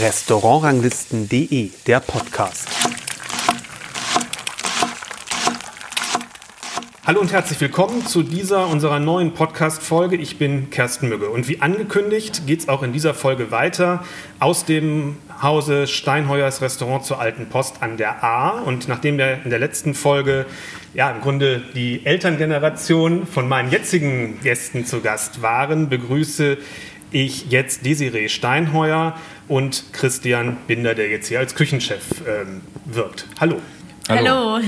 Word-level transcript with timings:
Restaurantranglisten.de, 0.00 1.70
der 1.86 2.00
Podcast. 2.00 2.68
Hallo 7.06 7.20
und 7.20 7.30
herzlich 7.30 7.60
willkommen 7.60 8.04
zu 8.04 8.24
dieser 8.24 8.66
unserer 8.66 8.98
neuen 8.98 9.34
Podcast-Folge. 9.34 10.16
Ich 10.16 10.38
bin 10.38 10.70
Kersten 10.70 11.08
Mügge 11.08 11.30
und 11.30 11.46
wie 11.46 11.62
angekündigt 11.62 12.48
geht 12.48 12.58
es 12.58 12.68
auch 12.68 12.82
in 12.82 12.92
dieser 12.92 13.14
Folge 13.14 13.52
weiter 13.52 14.02
aus 14.40 14.64
dem 14.64 15.18
Hause 15.40 15.86
Steinheuers 15.86 16.62
Restaurant 16.62 17.04
zur 17.04 17.20
Alten 17.20 17.46
Post 17.46 17.76
an 17.80 17.96
der 17.96 18.24
A. 18.24 18.58
Und 18.62 18.88
nachdem 18.88 19.18
wir 19.18 19.38
in 19.44 19.50
der 19.50 19.60
letzten 19.60 19.94
Folge 19.94 20.46
ja 20.94 21.08
im 21.12 21.20
Grunde 21.20 21.62
die 21.76 22.04
Elterngeneration 22.04 23.28
von 23.28 23.46
meinen 23.46 23.70
jetzigen 23.70 24.40
Gästen 24.40 24.84
zu 24.84 25.00
Gast 25.00 25.42
waren, 25.42 25.88
begrüße 25.88 26.58
ich 27.10 27.50
jetzt 27.50 27.84
Desiree 27.84 28.28
Steinheuer 28.28 29.16
und 29.48 29.92
Christian 29.92 30.56
Binder, 30.66 30.94
der 30.94 31.08
jetzt 31.08 31.28
hier 31.28 31.38
als 31.38 31.54
Küchenchef 31.54 32.02
ähm, 32.26 32.62
wirkt. 32.84 33.26
Hallo. 33.40 33.60
Hallo. 34.08 34.56
Hallo. 34.56 34.64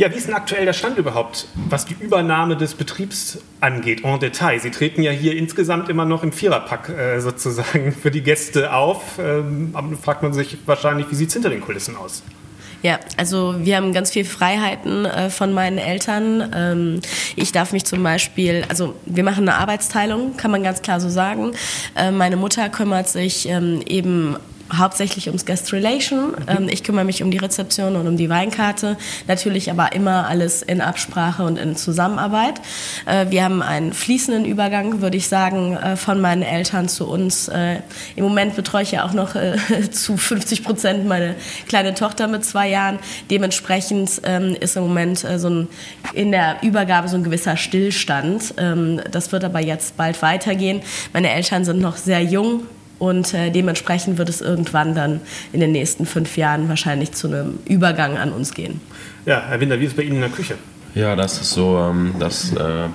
Ja, 0.00 0.10
wie 0.10 0.16
ist 0.16 0.28
denn 0.28 0.34
aktuell 0.34 0.64
der 0.64 0.72
Stand 0.72 0.96
überhaupt, 0.96 1.46
was 1.68 1.84
die 1.84 1.94
Übernahme 2.00 2.56
des 2.56 2.72
Betriebs 2.74 3.38
angeht, 3.60 4.02
en 4.02 4.18
Detail? 4.18 4.58
Sie 4.58 4.70
treten 4.70 5.02
ja 5.02 5.10
hier 5.10 5.36
insgesamt 5.36 5.90
immer 5.90 6.06
noch 6.06 6.22
im 6.22 6.32
Viererpack 6.32 6.88
äh, 6.88 7.20
sozusagen 7.20 7.92
für 7.92 8.10
die 8.10 8.22
Gäste 8.22 8.72
auf. 8.72 9.18
Ähm, 9.18 9.74
fragt 10.00 10.22
man 10.22 10.32
sich 10.32 10.56
wahrscheinlich, 10.64 11.10
wie 11.10 11.16
sieht 11.16 11.28
es 11.28 11.34
hinter 11.34 11.50
den 11.50 11.60
Kulissen 11.60 11.96
aus? 11.96 12.22
Ja, 12.82 12.98
also 13.18 13.54
wir 13.58 13.76
haben 13.76 13.92
ganz 13.92 14.10
viel 14.10 14.24
Freiheiten 14.24 15.04
äh, 15.04 15.28
von 15.28 15.52
meinen 15.52 15.76
Eltern. 15.76 16.50
Ähm, 16.54 17.00
ich 17.36 17.52
darf 17.52 17.72
mich 17.72 17.84
zum 17.84 18.02
Beispiel, 18.02 18.64
also 18.68 18.94
wir 19.04 19.22
machen 19.22 19.46
eine 19.48 19.58
Arbeitsteilung, 19.58 20.36
kann 20.38 20.50
man 20.50 20.62
ganz 20.62 20.80
klar 20.80 20.98
so 20.98 21.10
sagen. 21.10 21.52
Äh, 21.94 22.10
meine 22.10 22.36
Mutter 22.36 22.68
kümmert 22.70 23.08
sich 23.08 23.46
ähm, 23.48 23.82
eben 23.86 24.36
hauptsächlich 24.76 25.26
ums 25.28 25.46
Guest 25.46 25.72
Relation. 25.72 26.34
Ähm, 26.46 26.68
ich 26.68 26.84
kümmere 26.84 27.04
mich 27.04 27.22
um 27.22 27.30
die 27.30 27.38
Rezeption 27.38 27.96
und 27.96 28.06
um 28.06 28.16
die 28.16 28.28
Weinkarte. 28.28 28.96
Natürlich 29.26 29.70
aber 29.70 29.92
immer 29.92 30.28
alles 30.28 30.62
in 30.62 30.80
Absprache 30.80 31.44
und 31.44 31.58
in 31.58 31.76
Zusammenarbeit. 31.76 32.60
Äh, 33.06 33.30
wir 33.30 33.44
haben 33.44 33.62
einen 33.62 33.92
fließenden 33.92 34.44
Übergang, 34.44 35.00
würde 35.00 35.16
ich 35.16 35.28
sagen, 35.28 35.76
äh, 35.76 35.96
von 35.96 36.20
meinen 36.20 36.42
Eltern 36.42 36.88
zu 36.88 37.08
uns. 37.08 37.48
Äh, 37.48 37.76
Im 38.16 38.24
Moment 38.24 38.56
betreue 38.56 38.82
ich 38.82 38.92
ja 38.92 39.04
auch 39.04 39.12
noch 39.12 39.34
äh, 39.34 39.56
zu 39.90 40.16
50 40.16 40.64
Prozent 40.64 41.06
meine 41.06 41.34
kleine 41.68 41.94
Tochter 41.94 42.28
mit 42.28 42.44
zwei 42.44 42.68
Jahren. 42.68 42.98
Dementsprechend 43.30 44.22
ähm, 44.24 44.56
ist 44.58 44.76
im 44.76 44.82
Moment 44.84 45.24
äh, 45.24 45.38
so 45.38 45.50
ein, 45.50 45.68
in 46.14 46.32
der 46.32 46.58
Übergabe 46.62 47.08
so 47.08 47.16
ein 47.16 47.24
gewisser 47.24 47.56
Stillstand. 47.56 48.54
Ähm, 48.56 49.00
das 49.10 49.32
wird 49.32 49.44
aber 49.44 49.60
jetzt 49.60 49.96
bald 49.96 50.20
weitergehen. 50.22 50.82
Meine 51.12 51.30
Eltern 51.30 51.64
sind 51.64 51.80
noch 51.80 51.96
sehr 51.96 52.22
jung 52.22 52.62
und 53.00 53.34
äh, 53.34 53.50
dementsprechend 53.50 54.18
wird 54.18 54.28
es 54.28 54.40
irgendwann 54.40 54.94
dann 54.94 55.20
in 55.52 55.58
den 55.58 55.72
nächsten 55.72 56.06
fünf 56.06 56.36
Jahren 56.36 56.68
wahrscheinlich 56.68 57.12
zu 57.12 57.26
einem 57.26 57.58
Übergang 57.64 58.16
an 58.16 58.30
uns 58.30 58.54
gehen. 58.54 58.80
Ja, 59.26 59.42
Herr 59.48 59.58
Winter, 59.58 59.80
wie 59.80 59.84
ist 59.84 59.92
es 59.92 59.96
bei 59.96 60.02
Ihnen 60.04 60.16
in 60.16 60.20
der 60.20 60.30
Küche? 60.30 60.54
Ja, 60.94 61.16
das 61.16 61.40
ist 61.40 61.50
so, 61.50 61.78
ähm, 61.78 62.14
dass 62.18 62.52
äh, 62.52 62.88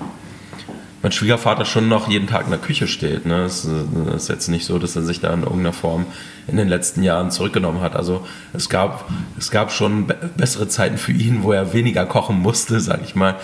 mein 1.02 1.12
Schwiegervater 1.12 1.64
schon 1.64 1.88
noch 1.88 2.08
jeden 2.08 2.28
Tag 2.28 2.44
in 2.44 2.50
der 2.50 2.60
Küche 2.60 2.86
steht. 2.86 3.26
Ne? 3.26 3.42
Es 3.42 3.64
äh, 3.64 4.16
ist 4.16 4.28
jetzt 4.28 4.48
nicht 4.48 4.64
so, 4.64 4.78
dass 4.78 4.94
er 4.96 5.02
sich 5.02 5.20
da 5.20 5.34
in 5.34 5.42
irgendeiner 5.42 5.72
Form 5.72 6.06
in 6.46 6.56
den 6.56 6.68
letzten 6.68 7.02
Jahren 7.02 7.32
zurückgenommen 7.32 7.80
hat. 7.80 7.96
Also 7.96 8.24
es 8.52 8.68
gab, 8.68 9.10
es 9.36 9.50
gab 9.50 9.72
schon 9.72 10.06
bessere 10.36 10.68
Zeiten 10.68 10.98
für 10.98 11.12
ihn, 11.12 11.42
wo 11.42 11.52
er 11.52 11.72
weniger 11.72 12.06
kochen 12.06 12.38
musste, 12.40 12.80
sage 12.80 13.02
ich 13.04 13.16
mal. 13.16 13.36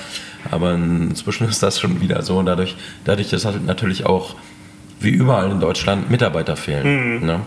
Aber 0.51 0.75
inzwischen 0.75 1.49
ist 1.49 1.63
das 1.63 1.81
schon 1.81 2.01
wieder 2.01 2.23
so. 2.23 2.39
Und 2.39 2.47
dadurch, 2.47 2.77
dadurch 3.05 3.33
ist 3.33 3.45
halt 3.45 3.65
natürlich 3.65 4.07
auch 4.07 4.37
wie 5.03 5.11
überall 5.11 5.51
in 5.51 5.61
Deutschland 5.61 6.11
Mitarbeiter 6.11 6.57
fehlen. 6.57 7.21
Mhm. 7.21 7.27
Ne? 7.27 7.41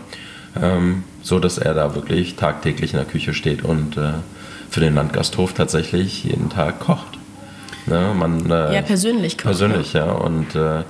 Ähm, 0.60 1.04
so 1.22 1.38
dass 1.38 1.58
er 1.58 1.74
da 1.74 1.94
wirklich 1.94 2.36
tagtäglich 2.36 2.92
in 2.92 2.98
der 2.98 3.06
Küche 3.06 3.34
steht 3.34 3.62
und 3.62 3.96
äh, 3.96 4.12
für 4.70 4.80
den 4.80 4.94
Landgasthof 4.94 5.52
tatsächlich 5.52 6.24
jeden 6.24 6.50
Tag 6.50 6.80
kocht. 6.80 7.18
Ne? 7.86 8.14
Man, 8.16 8.50
äh, 8.50 8.74
ja, 8.74 8.82
persönlich 8.82 9.36
kocht. 9.36 9.46
Persönlich, 9.46 9.92
ja. 9.92 10.10
Und 10.10 10.54
äh, 10.54 10.82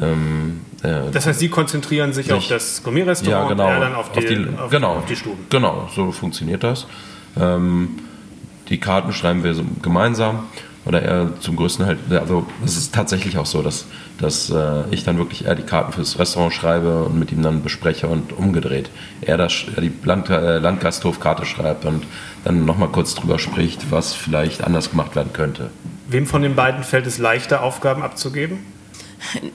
ähm, 0.00 0.60
äh, 0.82 1.10
das 1.12 1.26
heißt, 1.26 1.40
Sie 1.40 1.48
konzentrieren 1.48 2.12
sich, 2.12 2.26
sich 2.26 2.34
auf 2.34 2.46
das 2.48 2.82
Gourmet-Restaurant 2.82 3.42
ja, 3.42 3.48
genau, 3.48 3.66
und 3.66 3.72
er 3.72 3.80
dann 3.80 3.94
auf 3.94 4.12
die, 4.12 4.18
auf 4.18 4.24
die, 4.24 4.58
auf, 4.58 4.70
genau, 4.70 4.94
auf 4.96 5.06
die 5.06 5.16
Stuben. 5.16 5.46
Genau, 5.50 5.88
so 5.94 6.12
funktioniert 6.12 6.62
das. 6.62 6.86
Ähm, 7.40 7.98
die 8.68 8.78
Karten 8.78 9.12
schreiben 9.12 9.44
wir 9.44 9.54
so 9.54 9.64
gemeinsam 9.82 10.46
oder 10.84 11.02
er 11.02 11.40
zum 11.40 11.56
größten 11.56 11.86
halt, 11.86 11.98
also 12.10 12.46
es 12.64 12.76
ist 12.76 12.94
tatsächlich 12.94 13.38
auch 13.38 13.46
so, 13.46 13.62
dass, 13.62 13.86
dass 14.18 14.50
äh, 14.50 14.82
ich 14.90 15.04
dann 15.04 15.18
wirklich 15.18 15.46
eher 15.46 15.54
die 15.54 15.62
Karten 15.62 15.92
fürs 15.92 16.18
Restaurant 16.18 16.52
schreibe 16.52 17.04
und 17.04 17.18
mit 17.18 17.32
ihm 17.32 17.42
dann 17.42 17.62
bespreche 17.62 18.06
und 18.06 18.32
umgedreht. 18.32 18.90
Er, 19.22 19.36
das, 19.36 19.64
er 19.74 19.82
die 19.82 19.92
Land, 20.04 20.28
äh, 20.28 20.58
Landgasthofkarte 20.58 21.46
schreibt 21.46 21.84
und 21.84 22.04
dann 22.44 22.64
nochmal 22.64 22.88
kurz 22.88 23.14
drüber 23.14 23.38
spricht, 23.38 23.90
was 23.90 24.12
vielleicht 24.12 24.62
anders 24.62 24.90
gemacht 24.90 25.16
werden 25.16 25.32
könnte. 25.32 25.70
Wem 26.08 26.26
von 26.26 26.42
den 26.42 26.54
beiden 26.54 26.84
fällt 26.84 27.06
es 27.06 27.18
leichter, 27.18 27.62
Aufgaben 27.62 28.02
abzugeben? 28.02 28.58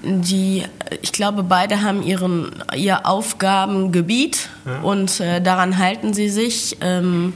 Die, 0.03 0.63
ich 1.03 1.11
glaube, 1.11 1.44
beide 1.44 1.84
haben 1.84 2.01
ihren, 2.01 2.51
ihr 2.75 3.06
Aufgabengebiet 3.06 4.50
ja. 4.66 4.81
und 4.81 5.19
äh, 5.19 5.41
daran 5.41 5.78
halten 5.78 6.16
sie 6.16 6.29
sich. 6.29 6.78
Ähm, 6.81 7.34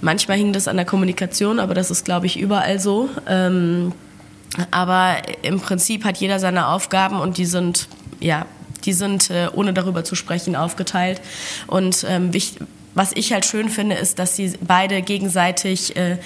Manchmal 0.00 0.36
hing 0.36 0.52
das 0.52 0.68
an 0.68 0.76
der 0.76 0.86
Kommunikation, 0.86 1.58
aber 1.58 1.74
das 1.74 1.90
ist, 1.90 2.04
glaube 2.04 2.26
ich, 2.26 2.38
überall 2.38 2.78
so. 2.78 3.08
Ähm, 3.28 3.92
aber 4.70 5.16
im 5.42 5.60
Prinzip 5.60 6.04
hat 6.04 6.18
jeder 6.18 6.38
seine 6.38 6.68
Aufgaben 6.68 7.20
und 7.20 7.36
die 7.38 7.44
sind, 7.44 7.88
ja, 8.20 8.46
die 8.84 8.92
sind, 8.92 9.30
äh, 9.30 9.48
ohne 9.52 9.72
darüber 9.72 10.04
zu 10.04 10.14
sprechen, 10.14 10.56
aufgeteilt. 10.56 11.20
Und 11.66 12.06
ähm, 12.08 12.30
was 12.94 13.12
ich 13.14 13.32
halt 13.32 13.44
schön 13.44 13.68
finde, 13.68 13.96
ist, 13.96 14.18
dass 14.18 14.36
sie 14.36 14.52
beide 14.60 15.02
gegenseitig 15.02 15.96
äh, 15.96 16.18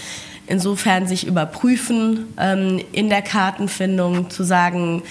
insofern 0.46 1.06
sich 1.06 1.26
überprüfen 1.26 2.26
ähm, 2.38 2.82
in 2.92 3.08
der 3.08 3.22
Kartenfindung, 3.22 4.30
zu 4.30 4.44
sagen, 4.44 5.02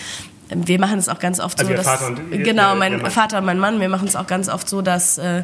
wir 0.53 0.79
machen 0.79 0.99
es 0.99 1.07
auch 1.07 1.19
ganz 1.19 1.39
oft 1.39 1.59
also 1.59 1.71
so, 1.71 1.77
dass 1.77 1.85
Vater 1.85 2.07
und, 2.07 2.43
genau 2.43 2.75
mein 2.75 3.09
Vater 3.09 3.37
und 3.37 3.45
mein 3.45 3.57
Mann, 3.57 3.79
wir 3.79 3.87
machen 3.87 4.07
es 4.07 4.15
auch 4.15 4.27
ganz 4.27 4.49
oft 4.49 4.67
so, 4.67 4.81
dass 4.81 5.17
äh, 5.17 5.43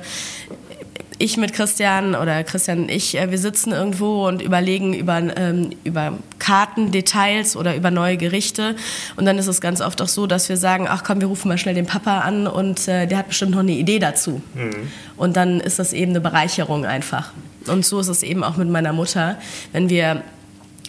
ich 1.20 1.38
mit 1.38 1.54
Christian 1.54 2.16
oder 2.16 2.44
Christian 2.44 2.84
und 2.84 2.92
ich, 2.92 3.18
äh, 3.18 3.32
wir 3.32 3.38
sitzen 3.38 3.72
irgendwo 3.72 4.28
und 4.28 4.42
überlegen 4.42 4.94
über, 4.94 5.18
ähm, 5.38 5.72
über 5.84 6.14
Kartendetails 6.40 7.56
oder 7.56 7.76
über 7.76 7.92
neue 7.92 8.18
Gerichte. 8.18 8.76
Und 9.16 9.26
dann 9.26 9.38
ist 9.38 9.48
es 9.48 9.62
ganz 9.62 9.82
oft 9.82 10.02
auch 10.02 10.08
so, 10.08 10.28
dass 10.28 10.50
wir 10.50 10.58
sagen, 10.58 10.88
ach 10.90 11.04
komm, 11.04 11.20
wir 11.22 11.28
rufen 11.28 11.48
mal 11.48 11.58
schnell 11.58 11.76
den 11.76 11.86
Papa 11.86 12.20
an 12.20 12.48
und 12.48 12.88
äh, 12.88 13.08
der 13.08 13.20
hat 13.20 13.30
bestimmt 13.30 13.52
noch 13.52 13.60
eine 13.60 13.72
Idee 13.72 14.00
dazu. 14.00 14.42
Mhm. 14.54 14.92
Und 15.16 15.36
dann 15.36 15.60
ist 15.60 15.80
das 15.80 15.94
eben 15.94 16.12
eine 16.12 16.22
Bereicherung 16.22 16.86
einfach. 16.86 17.32
Und 17.68 17.86
so 17.86 18.00
ist 18.00 18.08
es 18.08 18.24
eben 18.24 18.44
auch 18.44 18.58
mit 18.58 18.70
meiner 18.70 18.94
Mutter. 18.94 19.38
Wenn 19.72 19.90
wir 19.90 20.24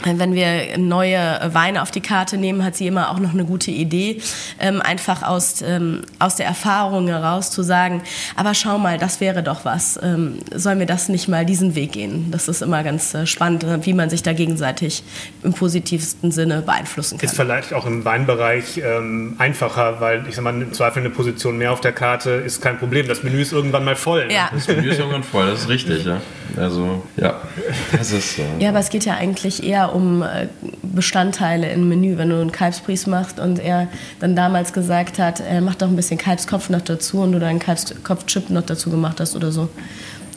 wenn 0.04 0.34
wir 0.34 0.78
neue 0.78 1.40
Weine 1.52 1.82
auf 1.82 1.90
die 1.90 2.00
Karte 2.00 2.36
nehmen, 2.36 2.64
hat 2.64 2.76
sie 2.76 2.86
immer 2.86 3.10
auch 3.10 3.18
noch 3.18 3.32
eine 3.32 3.44
gute 3.44 3.70
Idee, 3.70 4.20
ähm, 4.60 4.80
einfach 4.80 5.22
aus, 5.22 5.62
ähm, 5.62 6.02
aus 6.18 6.36
der 6.36 6.46
Erfahrung 6.46 7.08
heraus 7.08 7.50
zu 7.50 7.62
sagen, 7.62 8.02
aber 8.36 8.54
schau 8.54 8.78
mal, 8.78 8.98
das 8.98 9.20
wäre 9.20 9.42
doch 9.42 9.64
was, 9.64 9.98
ähm, 10.02 10.38
sollen 10.54 10.78
wir 10.78 10.86
das 10.86 11.08
nicht 11.08 11.28
mal 11.28 11.44
diesen 11.44 11.74
Weg 11.74 11.92
gehen? 11.92 12.30
Das 12.30 12.48
ist 12.48 12.62
immer 12.62 12.82
ganz 12.82 13.14
äh, 13.14 13.26
spannend, 13.26 13.66
wie 13.82 13.92
man 13.92 14.10
sich 14.10 14.22
da 14.22 14.32
gegenseitig 14.32 15.02
im 15.42 15.52
positivsten 15.52 16.30
Sinne 16.30 16.62
beeinflussen 16.62 17.18
kann. 17.18 17.28
Ist 17.28 17.36
vielleicht 17.36 17.72
auch 17.74 17.86
im 17.86 18.04
Weinbereich 18.04 18.78
ähm, 18.78 19.34
einfacher, 19.38 20.00
weil 20.00 20.26
ich 20.28 20.36
sag 20.36 20.44
mal, 20.44 20.54
im 20.54 20.72
Zweifel 20.72 21.00
eine 21.00 21.10
Position 21.10 21.58
mehr 21.58 21.72
auf 21.72 21.80
der 21.80 21.92
Karte 21.92 22.30
ist 22.30 22.62
kein 22.62 22.78
Problem. 22.78 23.08
Das 23.08 23.22
Menü 23.22 23.40
ist 23.40 23.52
irgendwann 23.52 23.84
mal 23.84 23.96
voll. 23.96 24.26
Ne? 24.26 24.34
Ja. 24.34 24.50
Das 24.52 24.68
Menü 24.68 24.90
ist 24.90 24.98
irgendwann 24.98 25.24
voll, 25.24 25.46
das 25.50 25.62
ist 25.62 25.68
richtig. 25.68 26.04
Ja. 26.04 26.20
Also, 26.56 27.02
ja, 27.16 27.40
das 27.92 28.12
ist. 28.12 28.38
Äh, 28.38 28.42
ja, 28.58 28.70
aber 28.70 28.78
es 28.78 28.90
geht 28.90 29.04
ja 29.04 29.14
eigentlich 29.14 29.62
eher 29.62 29.87
um 29.94 30.22
äh, 30.22 30.48
Bestandteile 30.82 31.70
im 31.72 31.88
Menü, 31.88 32.18
wenn 32.18 32.30
du 32.30 32.40
einen 32.40 32.52
Kalbspries 32.52 33.06
machst 33.06 33.40
und 33.40 33.58
er 33.58 33.88
dann 34.20 34.36
damals 34.36 34.72
gesagt 34.72 35.18
hat, 35.18 35.40
er 35.40 35.60
macht 35.60 35.82
doch 35.82 35.88
ein 35.88 35.96
bisschen 35.96 36.18
Kalbskopf 36.18 36.70
noch 36.70 36.80
dazu 36.80 37.20
und 37.20 37.32
du 37.32 37.40
deinen 37.40 37.58
Kalbskopfchip 37.58 38.50
noch 38.50 38.62
dazu 38.62 38.90
gemacht 38.90 39.20
hast 39.20 39.36
oder 39.36 39.52
so. 39.52 39.68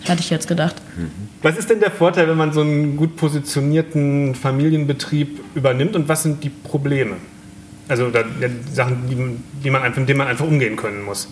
Hatte 0.08 0.22
ich 0.22 0.30
jetzt 0.32 0.48
gedacht. 0.48 0.76
Was 1.44 1.58
ist 1.58 1.70
denn 1.70 1.80
der 1.80 1.92
Vorteil, 1.92 2.28
wenn 2.28 2.38
man 2.38 2.54
so 2.54 2.62
einen 2.62 2.98
gut 2.98 3.16
positionierten 3.16 4.34
Familienbetrieb 4.34 5.40
übernimmt 5.54 5.96
und 5.96 6.08
was 6.08 6.24
sind 6.24 6.44
die 6.44 6.50
Probleme? 6.50 7.18
Also 7.88 8.10
da, 8.10 8.24
Sachen, 8.72 9.08
die, 9.10 9.64
die 9.64 9.70
man, 9.70 9.84
mit 9.84 10.10
denen 10.10 10.18
man 10.18 10.28
einfach 10.28 10.46
umgehen 10.46 10.76
können 10.76 11.04
muss. 11.04 11.28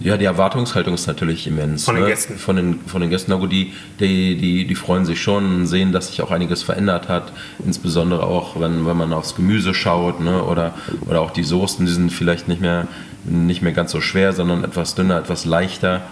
Ja, 0.00 0.16
die 0.16 0.24
Erwartungshaltung 0.24 0.94
ist 0.94 1.06
natürlich 1.06 1.46
immens. 1.46 1.84
Von 1.84 1.94
den 1.94 2.04
ne? 2.04 2.10
Gästen. 2.10 2.36
Von 2.36 2.56
den, 2.56 2.80
von 2.80 3.00
den 3.00 3.10
Gästen. 3.10 3.30
Na 3.30 3.38
gut, 3.38 3.52
die, 3.52 3.72
die, 4.00 4.36
die, 4.36 4.66
die 4.66 4.74
freuen 4.74 5.04
sich 5.04 5.22
schon, 5.22 5.66
sehen, 5.66 5.92
dass 5.92 6.08
sich 6.08 6.20
auch 6.20 6.30
einiges 6.30 6.62
verändert 6.62 7.08
hat. 7.08 7.32
Insbesondere 7.64 8.24
auch, 8.24 8.60
wenn, 8.60 8.86
wenn 8.86 8.96
man 8.96 9.12
aufs 9.12 9.36
Gemüse 9.36 9.72
schaut 9.72 10.20
ne? 10.20 10.42
oder, 10.42 10.74
oder 11.08 11.20
auch 11.20 11.30
die 11.30 11.44
Soßen, 11.44 11.86
die 11.86 11.92
sind 11.92 12.12
vielleicht 12.12 12.48
nicht 12.48 12.60
mehr, 12.60 12.88
nicht 13.24 13.62
mehr 13.62 13.72
ganz 13.72 13.92
so 13.92 14.00
schwer, 14.00 14.32
sondern 14.32 14.64
etwas 14.64 14.94
dünner, 14.94 15.18
etwas 15.18 15.44
leichter. 15.44 16.02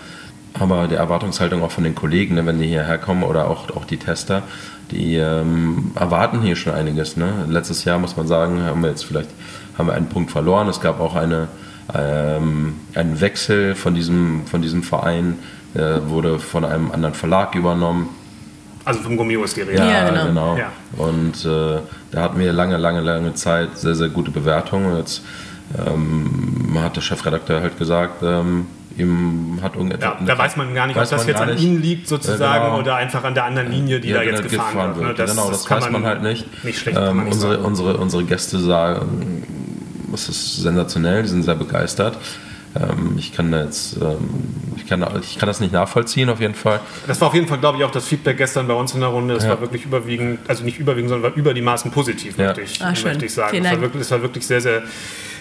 Aber 0.55 0.87
die 0.87 0.94
Erwartungshaltung 0.94 1.62
auch 1.62 1.73
von 1.73 1.82
den 1.82 1.94
Kollegen, 1.94 2.37
ne? 2.37 2.46
wenn 2.46 2.61
die 2.61 2.69
hierher 2.69 2.99
kommen 2.99 3.25
oder 3.25 3.50
auch, 3.50 3.70
auch 3.70 3.85
die 3.85 3.96
Tester, 3.96 4.43
die 4.93 5.17
ähm, 5.17 5.90
erwarten 5.96 6.40
hier 6.40 6.55
schon 6.56 6.75
einiges. 6.75 7.17
Ne? 7.17 7.46
Letztes 7.49 7.85
Jahr, 7.85 7.99
muss 7.99 8.17
man 8.17 8.28
sagen, 8.28 8.62
haben 8.62 8.82
wir 8.82 8.90
jetzt 8.90 9.05
vielleicht 9.05 9.31
haben 9.76 9.88
wir 9.88 9.94
einen 9.94 10.08
Punkt 10.08 10.31
verloren. 10.31 10.69
Es 10.69 10.81
gab 10.81 11.00
auch 11.00 11.14
eine 11.14 11.49
ähm, 11.94 12.75
ein 12.94 13.20
Wechsel 13.20 13.75
von 13.75 13.94
diesem, 13.94 14.46
von 14.46 14.62
diesem 14.62 14.82
Verein 14.82 15.38
äh, 15.75 15.96
wurde 16.06 16.38
von 16.38 16.64
einem 16.64 16.90
anderen 16.90 17.14
Verlag 17.14 17.55
übernommen. 17.55 18.08
Also 18.84 19.00
vom 19.00 19.17
Gummio 19.17 19.44
ist 19.44 19.56
die 19.56 19.62
Rede. 19.62 19.79
Ja, 19.79 19.90
Ja, 19.90 20.08
genau. 20.11 20.26
genau. 20.26 20.56
Ja. 20.56 20.73
Und 20.96 21.44
äh, 21.44 21.81
da 22.11 22.23
hatten 22.23 22.38
wir 22.40 22.52
lange, 22.52 22.76
lange, 22.79 23.00
lange 23.00 23.34
Zeit 23.34 23.79
sehr, 23.79 23.94
sehr 23.94 24.08
gute 24.08 24.31
Bewertungen. 24.31 24.96
Jetzt 24.96 25.23
ähm, 25.87 26.76
hat 26.82 26.96
der 26.96 27.00
Chefredakteur 27.00 27.61
halt 27.61 27.79
gesagt, 27.79 28.23
ähm, 28.23 28.67
ihm 28.99 29.58
hat 29.62 29.76
irgendetwas. 29.76 30.14
Ja, 30.20 30.26
da 30.26 30.37
weiß 30.37 30.56
man 30.56 30.75
gar 30.75 30.87
nicht, 30.87 30.96
ob 30.99 31.08
das 31.08 31.26
jetzt 31.26 31.40
an 31.40 31.49
nicht. 31.50 31.62
Ihnen 31.62 31.81
liegt 31.81 32.08
sozusagen 32.08 32.43
Ja, 32.43 32.64
genau. 32.67 32.81
oder 32.81 32.96
einfach 32.96 33.23
an 33.25 33.35
der 33.35 33.44
anderen 33.44 33.70
Linie, 33.70 34.00
die 34.00 34.08
Ja, 34.08 34.17
da 34.17 34.23
jetzt 34.25 34.43
genau, 34.50 34.64
gefahren, 34.64 34.96
wird. 34.96 35.19
ne? 35.19 35.26
genau, 35.26 35.49
das, 35.49 35.64
kann 35.64 35.81
weiß 35.81 35.90
man 35.90 36.05
halt 36.05 36.23
nicht. 36.23 36.64
Nicht 36.64 36.78
schlecht 36.81 36.99
ähm, 36.99 37.17
man 37.17 37.25
nicht 37.26 37.35
unsere, 37.35 37.58
unsere, 37.58 37.96
unsere 37.96 38.25
Gäste 38.25 38.58
sagen, 38.58 39.44
es 40.14 40.29
ist 40.29 40.56
sensationell, 40.62 41.23
die 41.23 41.29
sind 41.29 41.43
sehr 41.43 41.55
begeistert. 41.55 42.19
Ähm, 42.75 43.17
ich 43.19 43.35
kann 43.35 43.53
da 43.53 43.64
jetzt, 43.64 43.97
ähm, 43.99 44.31
ich 44.76 44.87
kann, 44.87 45.05
ich 45.20 45.38
kann 45.38 45.47
das 45.47 45.61
nicht 45.61 45.73
nachvollziehen 45.75 46.31
auf 46.31 46.41
jeden 46.41 46.55
Fall. 46.55 46.81
Das 47.06 47.20
war 47.20 47.29
auf 47.29 47.35
jeden 47.35 47.47
Fall, 47.47 47.59
glaube 47.59 47.76
ich, 47.79 47.85
auch 47.85 47.91
das 47.91 48.06
Feedback 48.06 48.38
gestern 48.38 48.67
bei 48.67 48.73
uns 48.75 48.94
in 48.94 49.00
der 49.00 49.11
Runde. 49.11 49.35
Es 49.35 49.44
Ja. 49.44 49.50
war 49.50 49.61
wirklich 49.61 49.85
überwiegend, 49.85 50.38
also 50.49 50.64
nicht 50.64 50.79
überwiegend, 50.79 51.11
sondern 51.11 51.31
war 51.32 51.37
über 51.37 51.53
die 51.53 51.61
Maßen 51.61 51.91
positiv, 51.91 52.38
Ja. 52.38 52.47
möchte, 52.47 52.62
ich, 52.62 52.82
Ah, 52.82 52.94
schön. 52.94 53.09
möchte 53.11 53.26
ich 53.26 53.35
sagen. 53.35 53.62
Es 53.62 53.70
war, 53.70 53.81
wirklich, 53.82 54.00
es 54.03 54.11
war 54.11 54.23
wirklich 54.23 54.47
sehr, 54.47 54.62
sehr, 54.62 54.82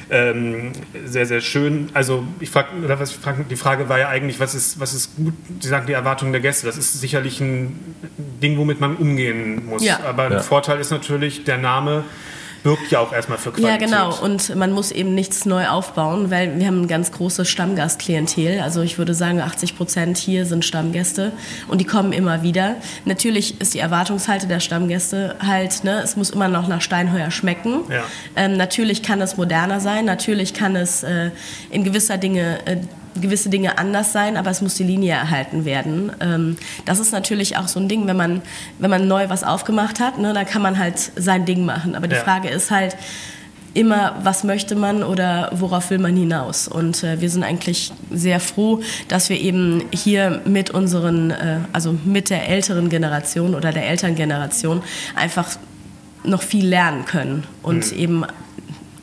ähm, 0.10 0.74
sehr, 1.06 1.26
sehr 1.26 1.40
schön. 1.40 1.88
Also 1.94 2.26
ich 2.42 2.50
frage, 2.50 2.68
oder 2.84 3.00
was 3.00 3.12
ich 3.12 3.16
frag, 3.18 3.48
die 3.48 3.56
Frage 3.56 3.88
war 3.88 3.98
ja 3.98 4.10
eigentlich, 4.10 4.42
was 4.42 4.54
ist, 4.54 4.78
was 4.78 4.94
ist 4.94 5.16
gut? 5.16 5.34
Sie 5.62 5.70
sagen 5.70 5.88
die 5.88 5.94
Erwartungen 5.94 6.34
der 6.34 6.42
Gäste. 6.42 6.66
Das 6.68 6.76
ist 6.76 7.00
sicherlich 7.00 7.40
ein 7.40 7.80
Ding, 8.44 8.58
womit 8.58 8.82
man 8.82 8.98
umgehen 8.98 9.66
muss. 9.68 9.86
Ja. 9.86 10.02
Aber 10.06 10.24
ein 10.24 10.34
Ja. 10.34 10.40
Vorteil 10.42 10.80
ist 10.82 10.92
natürlich, 10.92 11.46
der 11.46 11.60
Name 11.60 12.04
birgt 12.64 12.92
ja 12.92 13.00
auch 13.00 13.12
erstmal 13.14 13.38
für 13.38 13.50
Ja, 13.50 13.78
Qualität. 13.78 13.80
genau. 13.88 14.16
Und 14.22 14.56
man 14.56 14.72
muss 14.72 14.92
eben 14.92 15.16
nichts 15.16 15.46
neu 15.46 15.68
aufbauen, 15.68 16.30
weil 16.32 16.60
wir 16.60 16.68
haben 16.68 16.82
ein 16.82 16.88
ganz 16.88 17.12
großes 17.12 17.50
Stammgastklientel. 17.50 18.62
Also 18.62 18.82
ich 18.82 18.98
würde 18.98 19.14
sagen, 19.14 19.42
80 19.42 19.76
Prozent 19.78 20.18
hier 20.18 20.46
sind 20.46 20.64
Stammgäste 20.66 21.32
und 21.68 21.80
die 21.82 21.86
kommen 21.86 22.14
immer 22.14 22.44
wieder. 22.44 22.76
Natürlich 23.06 23.60
ist 23.60 23.74
die 23.74 23.80
Erwartungshalte 23.80 24.48
der 24.48 24.60
Stammgäste 24.60 25.36
halt, 25.46 25.84
ne, 25.84 26.02
es 26.04 26.16
muss 26.16 26.30
immer 26.30 26.48
noch 26.48 26.68
nach 26.68 26.82
Steinheuer 26.82 27.32
schmecken. 27.32 27.82
Ja. 27.90 28.04
Ähm, 28.36 28.58
natürlich 28.58 29.02
kann 29.04 29.22
es 29.22 29.38
moderner 29.38 29.80
sein, 29.80 30.06
natürlich 30.06 30.54
kann 30.54 30.76
es 30.76 31.04
äh, 31.04 31.32
in 31.70 31.84
gewisser 31.84 32.18
Dinge 32.18 32.60
äh, 32.66 32.78
gewisse 33.20 33.50
Dinge 33.50 33.78
anders 33.78 34.14
sein, 34.14 34.38
aber 34.38 34.50
es 34.52 34.62
muss 34.62 34.76
die 34.76 34.84
Linie 34.84 35.14
erhalten 35.14 35.66
werden. 35.66 36.12
Ähm, 36.20 36.58
das 36.86 37.00
ist 37.00 37.12
natürlich 37.12 37.58
auch 37.58 37.68
so 37.68 37.80
ein 37.80 37.88
Ding, 37.88 38.08
wenn 38.08 38.18
man, 38.18 38.42
wenn 38.80 38.90
man 38.90 39.08
neu 39.08 39.30
was 39.30 39.44
aufgemacht 39.44 40.00
hat, 40.00 40.18
ne, 40.18 40.34
dann 40.34 40.46
kann 40.46 40.62
man 40.62 40.78
halt 40.78 41.00
sein 41.16 41.46
Ding 41.46 41.66
machen. 41.66 41.96
Aber 41.96 42.08
die 42.08 42.16
Ja. 42.16 42.24
Frage 42.24 42.50
ist 42.50 42.72
halt 42.72 42.96
immer, 43.74 44.16
was 44.24 44.44
möchte 44.44 44.76
man 44.76 45.04
oder 45.04 45.50
worauf 45.54 45.90
will 45.90 46.00
man 46.00 46.16
hinaus? 46.16 46.68
Und 46.68 47.04
äh, 47.04 47.22
wir 47.22 47.30
sind 47.30 47.44
eigentlich 47.44 47.92
sehr 48.12 48.40
froh, 48.40 48.82
dass 49.08 49.30
wir 49.30 49.40
eben 49.40 49.84
hier 49.94 50.42
mit 50.46 50.72
unseren, 50.72 51.32
äh, 51.32 51.60
also 51.72 51.96
mit 52.04 52.30
der 52.30 52.50
älteren 52.50 52.90
Generation 52.90 53.56
oder 53.56 53.72
der 53.72 53.88
Elterngeneration 53.90 54.82
einfach 55.16 55.48
noch 56.24 56.44
viel 56.44 56.68
lernen 56.68 57.06
können 57.06 57.46
und 57.64 57.92
eben 57.94 58.24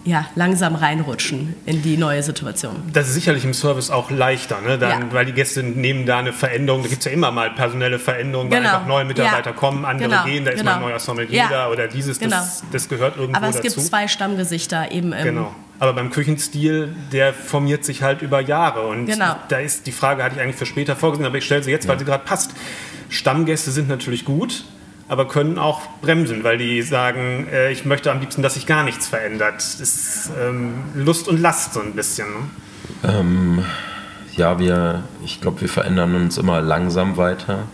ja, 0.08 0.24
langsam 0.34 0.74
reinrutschen 0.74 1.54
in 1.66 1.82
die 1.82 1.96
neue 1.98 2.22
Situation. 2.22 2.76
Das 2.92 3.08
ist 3.08 3.14
sicherlich 3.14 3.44
im 3.44 3.52
Service 3.52 3.90
auch 3.90 4.10
leichter, 4.10 4.60
ne? 4.62 4.78
Dann, 4.78 4.90
Ja. 5.08 5.12
weil 5.12 5.26
die 5.26 5.32
Gäste 5.34 5.62
nehmen 5.62 6.06
da 6.06 6.18
eine 6.18 6.32
Veränderung. 6.32 6.82
Da 6.82 6.88
gibt 6.88 7.00
es 7.00 7.04
ja 7.04 7.12
immer 7.12 7.30
mal 7.30 7.50
personelle 7.50 7.98
Veränderungen, 7.98 8.50
weil 8.50 8.60
Genau. 8.60 8.74
einfach 8.74 8.86
neue 8.86 9.04
Mitarbeiter 9.04 9.50
Ja. 9.50 9.56
kommen, 9.56 9.84
andere 9.84 10.08
Genau. 10.08 10.24
gehen, 10.24 10.44
da 10.46 10.50
ist 10.52 10.60
Genau. 10.60 10.70
mal 10.72 10.76
ein 10.78 10.82
neuer 10.88 10.98
Sommelier 10.98 11.46
da 11.50 11.68
oder 11.68 11.86
dieses, 11.88 12.18
Genau. 12.18 12.36
das, 12.36 12.62
das 12.72 12.88
gehört 12.88 13.16
irgendwo 13.18 13.36
Aber 13.38 13.48
es 13.48 13.56
dazu. 13.56 13.74
gibt 13.76 13.86
zwei 13.86 14.08
Stammgesichter 14.08 14.90
eben 14.90 15.12
im 15.12 15.22
Genau. 15.24 15.54
Aber 15.80 15.92
beim 15.92 16.10
Küchenstil, 16.10 16.96
der 17.12 17.32
formiert 17.34 17.84
sich 17.84 18.02
halt 18.02 18.22
über 18.22 18.40
Jahre. 18.40 18.86
Und 18.88 19.06
Genau. 19.06 19.36
da 19.48 19.58
ist 19.58 19.86
die 19.86 19.92
Frage, 19.92 20.24
hatte 20.24 20.36
ich 20.36 20.40
eigentlich 20.42 20.56
für 20.56 20.66
später 20.66 20.96
vorgesehen, 20.96 21.26
aber 21.26 21.36
ich 21.38 21.44
stelle 21.44 21.62
sie 21.62 21.70
jetzt, 21.70 21.86
weil 21.86 21.98
sie 21.98 22.04
gerade 22.04 22.24
passt. 22.24 22.50
Stammgäste 23.10 23.70
sind 23.70 23.88
natürlich 23.88 24.24
gut, 24.24 24.64
aber 25.08 25.26
können 25.26 25.58
auch 25.58 25.80
bremsen, 26.02 26.44
weil 26.44 26.58
die 26.58 26.82
sagen, 26.82 27.46
äh, 27.50 27.72
ich 27.72 27.84
möchte 27.84 28.12
am 28.12 28.20
liebsten, 28.20 28.42
dass 28.42 28.54
sich 28.54 28.66
gar 28.66 28.84
nichts 28.84 29.08
verändert. 29.08 29.56
Das 29.56 29.80
ist 29.80 30.30
ähm, 30.40 30.74
Lust 30.94 31.28
und 31.28 31.40
Last 31.40 31.74
so 31.74 31.80
ein 31.80 31.94
bisschen. 31.94 32.26
Ne? 32.28 33.10
Ähm, 33.10 33.64
ja, 34.36 34.58
wir, 34.58 35.02
ich 35.24 35.40
glaube, 35.40 35.62
wir 35.62 35.68
verändern 35.68 36.14
uns 36.14 36.38
immer 36.38 36.60
langsam 36.60 37.16
weiter. 37.16 37.64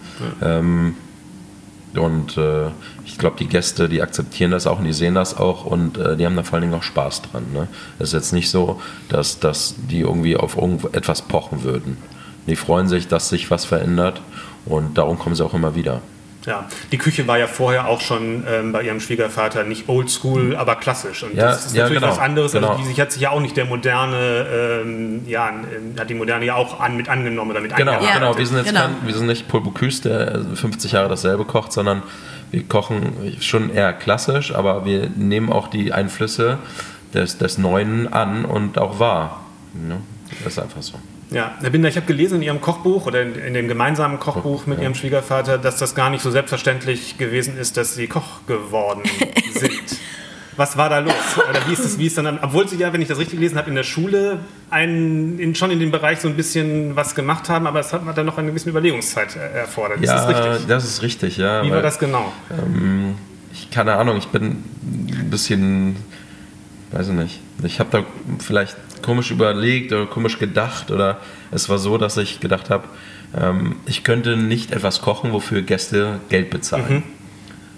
Ähm, 0.40 0.96
und 1.94 2.36
äh, 2.38 2.69
ich 3.04 3.19
glaube, 3.19 3.36
die 3.38 3.46
Gäste, 3.46 3.88
die 3.88 4.02
akzeptieren 4.02 4.50
das 4.50 4.66
auch 4.66 4.78
und 4.78 4.84
die 4.84 4.92
sehen 4.92 5.14
das 5.14 5.36
auch 5.36 5.64
und 5.64 5.98
äh, 5.98 6.16
die 6.16 6.26
haben 6.26 6.36
da 6.36 6.42
vor 6.42 6.54
allen 6.54 6.62
Dingen 6.62 6.75
auch 6.75 6.82
Spaß 6.82 7.22
dran. 7.22 7.44
Ne? 7.52 7.69
Es 7.98 8.08
ist 8.08 8.14
jetzt 8.14 8.32
nicht 8.32 8.50
so, 8.50 8.81
dass, 9.08 9.38
dass 9.38 9.75
die 9.90 10.00
irgendwie 10.00 10.36
auf 10.36 10.56
irgendetwas 10.56 11.22
pochen 11.22 11.62
würden. 11.62 11.98
Die 12.46 12.56
freuen 12.56 12.88
sich, 12.88 13.08
dass 13.08 13.28
sich 13.28 13.50
was 13.50 13.64
verändert 13.64 14.20
und 14.64 14.98
darum 14.98 15.19
kommen 15.19 15.34
sie 15.34 15.44
auch 15.44 15.54
immer 15.54 15.75
wieder. 15.75 16.00
Ja, 16.46 16.69
die 16.93 16.99
Küche 16.99 17.26
war 17.26 17.38
ja 17.38 17.46
vorher 17.46 17.88
auch 17.88 18.00
schon 18.00 18.44
ähm, 18.46 18.73
bei 18.73 18.82
ihrem 18.82 19.00
Schwiegervater 19.00 19.64
nicht 19.64 19.88
oldschool, 19.88 20.56
aber 20.56 20.76
klassisch. 20.76 21.23
Und 21.23 21.35
Ja, 21.35 21.49
das 21.49 21.67
ist 21.67 21.75
ja, 21.75 21.85
natürlich 21.85 22.02
genau, 22.02 22.12
was 22.12 22.19
anderes. 22.20 22.52
genau. 22.52 22.69
Also 22.70 22.82
die 22.82 22.88
sich 22.88 23.00
hat 23.00 23.12
sich 23.12 23.23
ja 23.23 23.31
auch 23.31 23.41
nicht 23.41 23.56
der 23.56 23.64
moderne, 23.64 24.46
ähm, 24.85 25.23
ja, 25.26 25.52
hat 25.99 26.11
die 26.11 26.14
moderne 26.14 26.44
ja 26.44 26.55
auch 26.55 26.81
an, 26.81 26.96
mit 26.96 27.08
angenommen 27.08 27.50
oder 27.50 27.61
mit 27.61 27.75
Genau, 27.75 27.99
genau. 27.99 28.37
Wir 28.37 28.46
sind 28.46 28.58
jetzt 28.58 28.69
genau. 28.69 28.81
kein, 28.81 28.96
wir 29.06 29.14
sind 29.14 29.26
nicht 29.26 29.49
Paul 29.49 29.62
Bocuse, 29.62 30.02
der 30.02 30.44
50 30.55 30.93
Jahre 30.93 31.08
dasselbe 31.08 31.44
kocht, 31.44 31.73
sondern 31.73 32.02
wir 32.50 32.62
kochen 32.64 33.37
schon 33.41 33.70
eher 33.70 33.93
klassisch, 33.93 34.55
aber 34.55 34.85
wir 34.85 35.11
nehmen 35.17 35.50
auch 35.50 35.69
die 35.69 35.93
Einflüsse 35.93 36.58
des, 37.14 37.38
des 37.38 37.58
Neuen 37.58 38.12
an 38.12 38.44
und 38.44 38.79
auch 38.79 38.99
wahr. 38.99 39.44
Ja, 39.88 39.96
das 40.44 40.52
ist 40.55 40.58
einfach 40.58 40.82
so. 40.82 40.99
Ja, 41.34 41.56
Herr 41.60 41.70
Binder, 41.70 41.88
ich 41.88 41.96
habe 41.96 42.06
gelesen 42.06 42.36
in 42.36 42.42
Ihrem 42.42 42.60
Kochbuch 42.60 43.06
oder 43.06 43.20
in, 43.22 43.34
in 43.34 43.54
dem 43.54 43.66
gemeinsamen 43.66 44.20
Kochbuch 44.20 44.66
mit 44.66 44.81
Ihrem 44.81 44.94
Schwiegervater, 44.94 45.58
dass 45.58 45.78
das 45.78 45.96
gar 45.96 46.08
nicht 46.08 46.22
so 46.22 46.31
selbstverständlich 46.31 47.19
gewesen 47.19 47.58
ist, 47.58 47.76
dass 47.76 47.96
Sie 47.96 48.06
Koch 48.06 48.46
geworden 48.46 49.02
sind. 49.52 49.98
Was 50.56 50.76
war 50.76 50.88
da 50.88 51.00
los? 51.00 51.12
Oder 51.50 51.66
wie 51.66 51.72
ist 51.72 51.84
es, 51.84 51.98
wie 51.98 52.06
ist 52.06 52.16
dann, 52.16 52.38
obwohl 52.40 52.69
Sie 52.69 52.76
ja, 52.76 52.92
wenn 52.92 53.02
ich 53.02 53.08
das 53.08 53.19
richtig 53.19 53.40
gelesen 53.40 53.58
habe, 53.58 53.69
in 53.69 53.75
der 53.75 53.82
Schule 53.82 54.38
einen, 54.70 55.40
in, 55.40 55.56
schon 55.56 55.72
in 55.72 55.81
dem 55.81 55.90
Bereich 55.90 56.20
so 56.20 56.28
ein 56.28 56.36
bisschen 56.36 56.94
was 56.94 57.16
gemacht 57.16 57.48
haben, 57.48 57.66
aber 57.66 57.81
es 57.81 57.92
hat 57.92 58.02
dann 58.16 58.26
noch 58.26 58.38
eine 58.38 58.50
gewisse 58.50 58.70
Überlegungszeit 58.70 59.34
äh, 59.34 59.58
erfordert. 59.58 60.00
Ist 60.00 60.10
ja, 60.10 60.14
das 60.14 60.28
richtig? 60.28 60.66
das 60.69 60.84
ist 60.84 61.02
richtig, 61.02 61.36
ja. 61.38 61.64
Wie 61.64 61.66
weil, 61.66 61.76
war 61.76 61.82
das 61.82 61.98
genau? 61.98 62.32
Ähm, 62.52 63.16
ich 63.52 63.72
keine 63.72 63.94
Ahnung, 63.94 64.19
ich 64.19 64.28
bin 64.28 64.62
ein 64.84 65.31
bisschen, 65.31 65.96
weiß 66.92 67.08
ich 67.08 67.14
nicht. 67.14 67.40
Ich 67.64 67.81
habe 67.81 67.90
da 67.90 68.04
vielleicht 68.38 68.76
komisch 69.05 69.31
überlegt 69.31 69.93
oder 69.93 70.06
komisch 70.06 70.39
gedacht 70.39 70.91
oder 70.91 71.20
es 71.51 71.69
war 71.69 71.79
so, 71.79 71.99
dass 71.99 72.17
ich 72.17 72.41
gedacht 72.41 72.70
habe, 72.70 72.84
ähm, 73.37 73.77
ich 73.87 74.03
könnte 74.03 74.37
nicht 74.37 74.73
etwas 74.73 75.01
kochen, 75.01 75.32
wofür 75.32 75.63
Gäste 75.63 76.20
Geld 76.29 76.51
bezahlen. 76.51 77.03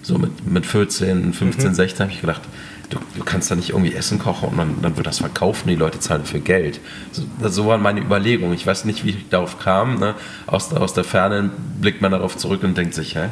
So 0.01 0.17
mit, 0.17 0.45
mit 0.47 0.65
14, 0.65 1.33
15, 1.33 1.73
16 1.75 2.03
habe 2.05 2.13
ich 2.13 2.21
gedacht, 2.21 2.41
du, 2.89 2.97
du 3.15 3.23
kannst 3.23 3.51
da 3.51 3.55
nicht 3.55 3.71
irgendwie 3.71 3.93
Essen 3.93 4.19
kochen 4.19 4.49
und 4.49 4.57
dann, 4.57 4.75
dann 4.81 4.95
wird 4.95 5.07
das 5.07 5.19
verkauft 5.19 5.65
und 5.65 5.71
die 5.71 5.75
Leute 5.75 5.99
zahlen 5.99 6.23
für 6.25 6.39
Geld. 6.39 6.79
So, 7.11 7.23
so 7.49 7.67
waren 7.67 7.81
meine 7.81 7.99
Überlegungen. 7.99 8.53
Ich 8.53 8.65
weiß 8.65 8.85
nicht, 8.85 9.03
wie 9.03 9.09
ich 9.09 9.29
darauf 9.29 9.59
kam. 9.59 9.99
Ne? 9.99 10.15
Aus, 10.45 10.73
aus 10.73 10.93
der 10.93 11.03
Ferne 11.03 11.49
blickt 11.81 12.01
man 12.01 12.11
darauf 12.11 12.37
zurück 12.37 12.63
und 12.63 12.77
denkt 12.77 12.93
sich, 12.93 13.15
hä? 13.15 13.29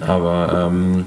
Aber 0.00 0.68
ähm, 0.70 1.04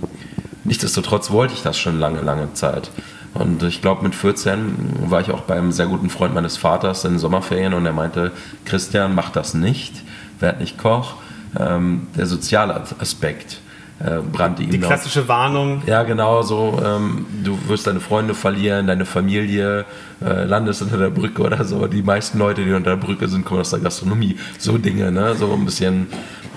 nichtsdestotrotz 0.64 1.30
wollte 1.30 1.54
ich 1.54 1.62
das 1.62 1.78
schon 1.78 2.00
lange, 2.00 2.22
lange 2.22 2.54
Zeit. 2.54 2.90
Und 3.40 3.64
ich 3.64 3.82
glaube, 3.82 4.04
mit 4.04 4.16
14 4.16 5.10
war 5.10 5.22
ich 5.22 5.32
auch 5.32 5.42
bei 5.42 5.56
einem 5.56 5.72
sehr 5.72 5.88
guten 5.88 6.10
Freund 6.10 6.34
meines 6.34 6.58
Vaters 6.58 7.06
in 7.06 7.20
Sommerferien 7.20 7.74
und 7.74 7.86
er 7.86 7.94
meinte, 7.94 8.32
Christian, 8.66 9.14
mach 9.16 9.30
das 9.30 9.54
nicht, 9.54 9.94
werd 10.40 10.60
nicht 10.60 10.78
Koch. 10.78 11.16
Ähm, 11.60 12.08
der 12.18 12.26
soziale 12.26 12.84
Aspekt 13.00 13.62
äh, 14.00 14.20
brannte 14.32 14.64
ihm 14.64 14.72
Die 14.72 14.78
noch. 14.78 14.88
klassische 14.88 15.28
Warnung. 15.28 15.82
Ja, 15.86 16.04
genau 16.04 16.42
so. 16.42 16.80
Ähm, 16.84 17.26
du 17.44 17.58
wirst 17.68 17.88
deine 17.88 18.00
Freunde 18.00 18.34
verlieren, 18.36 18.88
deine 18.88 19.06
Familie, 19.06 19.86
äh, 20.24 20.44
landest 20.44 20.82
unter 20.82 20.98
der 20.98 21.10
Brücke 21.10 21.42
oder 21.42 21.64
so. 21.64 21.88
Die 21.88 22.04
meisten 22.04 22.38
Leute, 22.38 22.64
die 22.64 22.74
unter 22.74 22.92
der 22.92 22.98
Brücke 22.98 23.28
sind, 23.28 23.46
kommen 23.46 23.62
aus 23.62 23.70
der 23.72 23.80
Gastronomie. 23.80 24.38
So 24.60 24.78
Dinge, 24.78 25.12
ne? 25.12 25.36
So 25.36 25.52
ein 25.54 25.66
bisschen. 25.66 26.08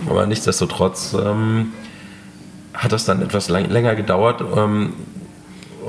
Aber 0.09 0.27
nichtsdestotrotz 0.27 1.15
ähm, 1.15 1.73
hat 2.75 2.93
das 2.93 3.05
dann 3.05 3.23
etwas 3.23 3.49
lang, 3.49 3.69
länger 3.71 3.95
gedauert, 3.95 4.43
ähm, 4.57 4.95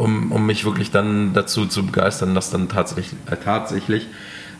um, 0.01 0.31
um 0.31 0.45
mich 0.45 0.65
wirklich 0.65 0.91
dann 0.91 1.33
dazu 1.33 1.65
zu 1.65 1.85
begeistern, 1.85 2.33
das 2.35 2.49
dann 2.49 2.67
tatsächlich, 2.69 3.13
äh, 3.29 3.37
tatsächlich 3.37 4.07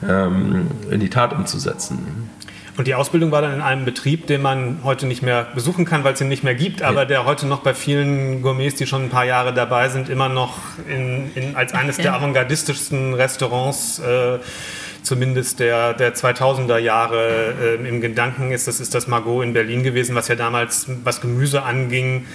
ähm, 0.08 0.68
in 0.90 1.00
die 1.00 1.10
Tat 1.10 1.34
umzusetzen. 1.34 2.30
Und 2.78 2.88
die 2.88 2.96
Ausbildung 2.96 3.32
war 3.32 3.42
dann 3.42 3.54
in 3.54 3.62
einem 3.62 3.84
Betrieb, 3.84 4.28
den 4.28 4.42
man 4.42 4.80
heute 4.84 5.06
nicht 5.06 5.22
mehr 5.22 5.46
besuchen 5.54 5.84
kann, 5.84 6.04
weil 6.04 6.14
es 6.14 6.22
ihn 6.22 6.30
nicht 6.30 6.44
mehr 6.44 6.56
gibt, 6.56 6.82
aber 6.82 7.06
der 7.06 7.26
heute 7.26 7.46
noch 7.46 7.60
bei 7.60 7.74
vielen 7.74 8.42
Gourmets, 8.42 8.76
die 8.76 8.88
schon 8.88 9.04
ein 9.04 9.10
paar 9.10 9.26
Jahre 9.26 9.54
dabei 9.54 9.90
sind, 9.90 10.08
immer 10.10 10.30
noch 10.30 10.58
in, 10.88 11.32
in, 11.36 11.56
als 11.56 11.74
eines 11.74 11.98
der 11.98 12.06
Ja. 12.06 12.16
avantgardistischsten 12.16 13.14
Restaurants, 13.14 14.00
äh, 14.00 14.40
zumindest 15.04 15.60
der, 15.60 15.94
der 15.94 16.16
2000er 16.16 16.78
Jahre, 16.78 17.54
äh, 17.62 17.88
im 17.88 18.00
Gedanken 18.00 18.52
ist. 18.52 18.68
Das 18.68 18.80
ist 18.80 18.96
das 18.96 19.06
Margot 19.08 19.44
in 19.44 19.52
Berlin 19.54 19.84
gewesen, 19.84 20.16
was 20.16 20.30
ja 20.30 20.36
damals, 20.36 20.88
was 21.04 21.20
Gemüse 21.20 21.64
anging, 21.64 22.26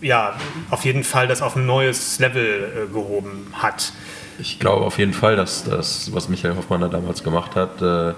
ja, 0.00 0.34
auf 0.70 0.84
jeden 0.84 1.04
Fall 1.04 1.28
das 1.28 1.42
auf 1.42 1.56
ein 1.56 1.66
neues 1.66 2.18
Level 2.18 2.88
äh, 2.88 2.92
gehoben 2.92 3.46
hat. 3.54 3.92
Ich 4.38 4.58
glaube 4.58 4.84
auf 4.84 4.98
jeden 4.98 5.14
Fall, 5.14 5.36
dass 5.36 5.64
das, 5.64 6.12
was 6.12 6.28
Michael 6.28 6.56
Hoffmann 6.56 6.80
da 6.80 6.88
damals 6.88 7.22
gemacht 7.22 7.56
hat, 7.56 7.80
äh, 7.80 8.14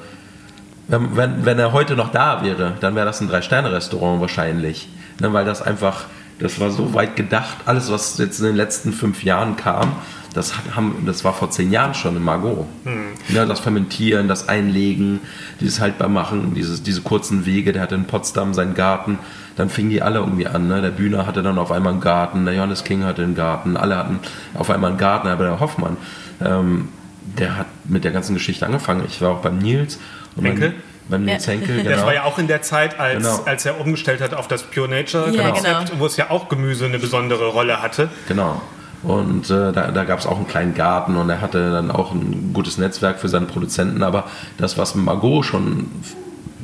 wenn, 0.89 1.45
wenn, 1.45 1.59
er 1.59 1.73
heute 1.73 1.97
noch 1.97 2.11
da 2.11 2.43
wäre, 2.43 2.75
dann 2.81 2.95
wäre 2.95 3.05
das 3.05 3.21
ein 3.21 3.29
Drei-Sterne-Restaurant 3.29 4.21
wahrscheinlich. 4.21 4.89
Ne, 5.21 5.33
weil 5.33 5.45
das 5.45 5.63
einfach, 5.63 6.05
das 6.39 6.61
war 6.61 6.71
so 6.71 6.95
weit 6.95 7.17
gedacht, 7.17 7.59
alles, 7.67 7.91
was 7.91 8.17
jetzt 8.19 8.39
in 8.39 8.47
den 8.47 8.57
letzten 8.57 8.93
fünf 8.93 9.23
Jahren 9.23 9.57
kam, 9.57 9.97
das, 10.35 10.55
haben, 10.75 11.03
das 11.07 11.25
war 11.25 11.35
vor 11.35 11.51
zehn 11.51 11.73
Jahren 11.73 11.95
schon 11.95 12.17
in 12.17 12.23
Margot. 12.23 12.67
Hm. 12.85 13.09
Ja, 13.29 13.45
das 13.47 13.61
Fermentieren, 13.61 14.29
das 14.29 14.49
Einlegen, 14.49 15.21
dieses 15.61 15.81
Haltbarmachen, 15.81 16.55
dieses, 16.55 16.83
diese 16.83 17.03
kurzen 17.03 17.45
Wege. 17.47 17.73
Der 17.73 17.83
hatte 17.83 17.95
in 17.95 18.05
Potsdam 18.05 18.55
seinen 18.55 18.75
Garten. 18.75 19.19
Dann 19.59 19.71
fingen 19.71 19.91
die 19.91 20.03
alle 20.03 20.21
irgendwie 20.21 20.47
an. 20.47 20.69
Ne? 20.69 20.81
Der 20.81 20.91
Bühner 20.91 21.27
hatte 21.27 21.43
dann 21.43 21.59
auf 21.59 21.73
einmal 21.73 21.93
einen 21.93 22.01
Garten, 22.01 22.45
der 22.45 22.55
Johannes 22.55 22.85
King 22.85 23.05
hatte 23.05 23.23
einen 23.23 23.35
Garten, 23.35 23.77
alle 23.77 23.97
hatten 23.97 24.21
auf 24.55 24.71
einmal 24.71 24.91
einen 24.91 24.99
Garten, 24.99 25.27
aber 25.27 25.45
der 25.45 25.61
Hoffmann, 25.61 25.97
ähm, 26.41 26.89
der 27.37 27.57
hat 27.57 27.67
mit 27.85 28.05
der 28.05 28.13
ganzen 28.13 28.35
Geschichte 28.35 28.65
angefangen. 28.65 29.03
Ich 29.09 29.21
war 29.21 29.33
auch 29.33 29.41
beim 29.41 29.59
Nils. 29.59 29.99
Und 30.37 30.45
Henkel? 30.45 30.75
beim 31.09 31.25
Nils 31.25 31.47
ja. 31.47 31.55
Henkel, 31.55 31.77
genau. 31.83 31.91
Das 31.91 32.07
war 32.07 32.15
ja 32.15 32.23
auch 32.23 32.39
in 32.39 32.47
der 32.47 32.63
Zeit, 32.63 33.01
als, 33.01 33.25
genau. 33.25 33.43
als 33.47 33.67
er 33.67 33.81
umgestellt 33.81 34.21
hat 34.21 34.33
auf 34.33 34.47
das 34.47 34.63
Pure 34.63 34.89
Nature 34.89 35.31
ja, 35.31 35.51
Konzept, 35.51 35.87
genau. 35.87 36.01
wo 36.01 36.07
es 36.07 36.17
ja 36.17 36.31
auch 36.31 36.49
Gemüse 36.49 36.85
eine 36.85 37.01
besondere 37.01 37.49
Rolle 37.49 37.83
hatte. 37.83 38.11
Genau. 38.29 38.63
Und 39.03 39.51
äh, 39.51 39.73
da, 39.73 39.91
da 39.91 40.05
gab 40.05 40.21
es 40.21 40.27
auch 40.27 40.37
einen 40.37 40.47
kleinen 40.47 40.75
Garten 40.75 41.17
und 41.17 41.31
er 41.31 41.41
hatte 41.41 41.73
dann 41.73 41.91
auch 41.91 42.13
ein 42.13 42.53
gutes 42.53 42.79
Netzwerk 42.79 43.19
für 43.19 43.29
seine 43.29 43.47
Produzenten. 43.47 44.05
Aber 44.05 44.25
das, 44.57 44.79
was 44.79 44.95
mit 44.95 45.05
Margot 45.05 45.45
schon 45.45 45.91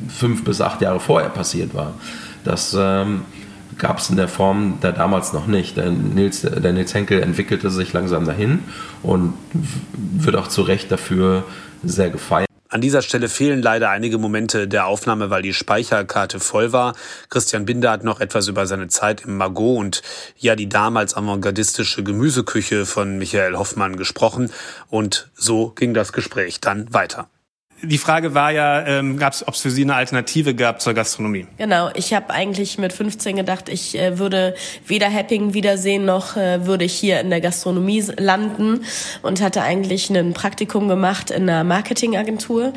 fünf 0.08 0.44
bis 0.44 0.60
acht 0.60 0.80
Jahre 0.80 1.00
vorher 1.00 1.30
passiert 1.30 1.74
war, 1.74 1.94
das 2.44 2.76
ähm, 2.78 3.22
gab 3.78 3.98
es 3.98 4.10
in 4.10 4.16
der 4.16 4.28
Form 4.28 4.78
da 4.80 4.92
damals 4.92 5.32
noch 5.32 5.46
nicht. 5.46 5.76
Der 5.76 5.90
Nils, 5.90 6.42
der 6.42 6.72
Nils 6.72 6.94
Henkel 6.94 7.22
entwickelte 7.22 7.70
sich 7.70 7.92
langsam 7.92 8.24
dahin 8.26 8.60
und 9.02 9.34
wird 9.92 10.36
auch 10.36 10.48
zu 10.48 10.62
Recht 10.62 10.90
dafür 10.92 11.44
sehr 11.82 12.10
gefeiert. 12.10 12.48
An 12.68 12.80
dieser 12.80 13.02
Stelle 13.02 13.28
fehlen 13.28 13.62
leider 13.62 13.90
einige 13.90 14.18
Momente 14.18 14.66
der 14.66 14.86
Aufnahme, 14.86 15.30
weil 15.30 15.42
die 15.42 15.54
Speicherkarte 15.54 16.40
voll 16.40 16.72
war. 16.72 16.96
Christian 17.28 17.66
Binder 17.66 17.92
hat 17.92 18.02
noch 18.02 18.18
etwas 18.18 18.48
über 18.48 18.66
seine 18.66 18.88
Zeit 18.88 19.20
im 19.24 19.36
Margot 19.36 19.78
und 19.78 20.02
ja 20.38 20.56
die 20.56 20.68
damals 20.68 21.16
avantgardistische 21.16 22.02
Gemüseküche 22.02 22.84
von 22.84 23.16
Michael 23.16 23.56
Hoffmann 23.56 23.96
gesprochen. 23.96 24.50
Und 24.90 25.30
so 25.34 25.68
ging 25.70 25.94
das 25.94 26.12
Gespräch 26.12 26.60
dann 26.60 26.92
weiter 26.92 27.28
die 27.84 27.98
Frage 27.98 28.34
war 28.34 28.50
ja, 28.50 28.86
ähm, 28.86 29.20
ob 29.22 29.54
es 29.54 29.60
für 29.60 29.70
Sie 29.70 29.82
eine 29.82 29.94
Alternative 29.94 30.54
gab 30.54 30.80
zur 30.80 30.94
Gastronomie? 30.94 31.46
Genau, 31.58 31.90
ich 31.94 32.12
habe 32.14 32.30
eigentlich 32.30 32.78
mit 32.78 32.92
15 32.92 33.36
gedacht, 33.36 33.68
ich 33.68 33.98
äh, 33.98 34.18
würde 34.18 34.54
weder 34.86 35.08
Happing 35.08 35.54
wiedersehen, 35.54 36.04
noch 36.04 36.36
äh, 36.36 36.66
würde 36.66 36.84
ich 36.84 36.94
hier 36.94 37.20
in 37.20 37.30
der 37.30 37.40
Gastronomie 37.40 38.04
landen 38.16 38.84
und 39.22 39.40
hatte 39.40 39.62
eigentlich 39.62 40.10
ein 40.10 40.32
Praktikum 40.34 40.88
gemacht 40.88 41.30
in 41.30 41.48
einer 41.48 41.64
Marketingagentur 41.64 42.72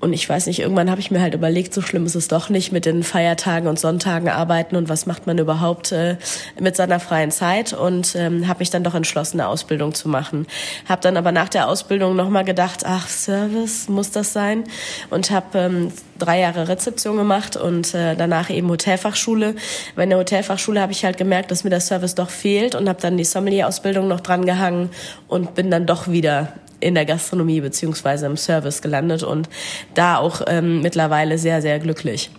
und 0.00 0.14
ich 0.14 0.26
weiß 0.26 0.46
nicht, 0.46 0.60
irgendwann 0.60 0.90
habe 0.90 1.00
ich 1.00 1.10
mir 1.10 1.20
halt 1.20 1.34
überlegt, 1.34 1.74
so 1.74 1.82
schlimm 1.82 2.06
ist 2.06 2.14
es 2.14 2.26
doch 2.26 2.48
nicht 2.48 2.72
mit 2.72 2.86
den 2.86 3.02
Feiertagen 3.02 3.68
und 3.68 3.78
Sonntagen 3.78 4.30
arbeiten 4.30 4.74
und 4.76 4.88
was 4.88 5.04
macht 5.04 5.26
man 5.26 5.36
überhaupt 5.36 5.92
äh, 5.92 6.16
mit 6.58 6.74
seiner 6.74 7.00
freien 7.00 7.30
Zeit 7.30 7.74
und 7.74 8.16
ähm, 8.16 8.48
habe 8.48 8.60
mich 8.60 8.70
dann 8.70 8.82
doch 8.82 8.94
entschlossen, 8.94 9.40
eine 9.40 9.48
Ausbildung 9.48 9.94
zu 9.94 10.08
machen. 10.08 10.46
Habe 10.88 11.02
dann 11.02 11.18
aber 11.18 11.32
nach 11.32 11.50
der 11.50 11.68
Ausbildung 11.68 12.16
nochmal 12.16 12.44
gedacht, 12.44 12.84
ach, 12.86 13.08
Service, 13.08 13.90
muss 13.90 14.10
das 14.10 14.32
sein? 14.32 14.64
Und 15.10 15.30
habe 15.30 15.58
ähm, 15.58 15.92
drei 16.18 16.40
Jahre 16.40 16.68
Rezeption 16.68 17.18
gemacht 17.18 17.56
und 17.56 17.92
äh, 17.94 18.16
danach 18.16 18.48
eben 18.48 18.70
Hotelfachschule. 18.70 19.54
Bei 19.96 20.06
der 20.06 20.16
Hotelfachschule 20.16 20.80
habe 20.80 20.92
ich 20.92 21.04
halt 21.04 21.18
gemerkt, 21.18 21.50
dass 21.50 21.62
mir 21.62 21.70
der 21.70 21.80
Service 21.80 22.14
doch 22.14 22.30
fehlt 22.30 22.74
und 22.74 22.88
habe 22.88 23.00
dann 23.02 23.18
die 23.18 23.24
Sommelier-Ausbildung 23.24 24.08
noch 24.08 24.20
dran 24.20 24.46
gehangen 24.46 24.88
und 25.28 25.54
bin 25.54 25.70
dann 25.70 25.84
doch 25.84 26.08
wieder 26.08 26.54
in 26.80 26.94
der 26.94 27.04
Gastronomie 27.04 27.60
beziehungsweise 27.60 28.26
im 28.26 28.36
Service 28.36 28.82
gelandet 28.82 29.22
und 29.22 29.48
da 29.94 30.16
auch 30.18 30.42
ähm, 30.46 30.80
mittlerweile 30.80 31.38
sehr, 31.38 31.62
sehr 31.62 31.78
glücklich. 31.78 32.30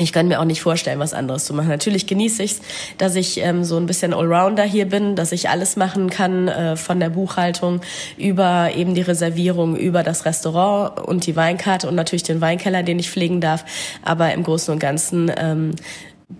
Ich 0.00 0.12
kann 0.12 0.28
mir 0.28 0.40
auch 0.40 0.44
nicht 0.44 0.62
vorstellen, 0.62 1.00
was 1.00 1.12
anderes 1.12 1.44
zu 1.44 1.54
machen. 1.54 1.68
Natürlich 1.68 2.06
genieße 2.06 2.42
ich 2.42 2.52
es, 2.52 2.60
dass 2.98 3.16
ich 3.16 3.38
ähm, 3.40 3.64
so 3.64 3.76
ein 3.76 3.86
bisschen 3.86 4.14
Allrounder 4.14 4.62
hier 4.62 4.86
bin, 4.88 5.16
dass 5.16 5.32
ich 5.32 5.48
alles 5.48 5.76
machen 5.76 6.08
kann, 6.08 6.48
äh, 6.48 6.76
von 6.76 7.00
der 7.00 7.10
Buchhaltung 7.10 7.80
über 8.16 8.70
eben 8.74 8.94
die 8.94 9.02
Reservierung, 9.02 9.76
über 9.76 10.02
das 10.02 10.24
Restaurant 10.24 11.00
und 11.00 11.26
die 11.26 11.34
Weinkarte 11.34 11.88
und 11.88 11.96
natürlich 11.96 12.22
den 12.22 12.40
Weinkeller, 12.40 12.82
den 12.82 12.98
ich 12.98 13.10
pflegen 13.10 13.40
darf. 13.40 13.64
Aber 14.04 14.32
im 14.32 14.44
Großen 14.44 14.72
und 14.72 14.78
Ganzen 14.78 15.32
ähm, 15.36 15.72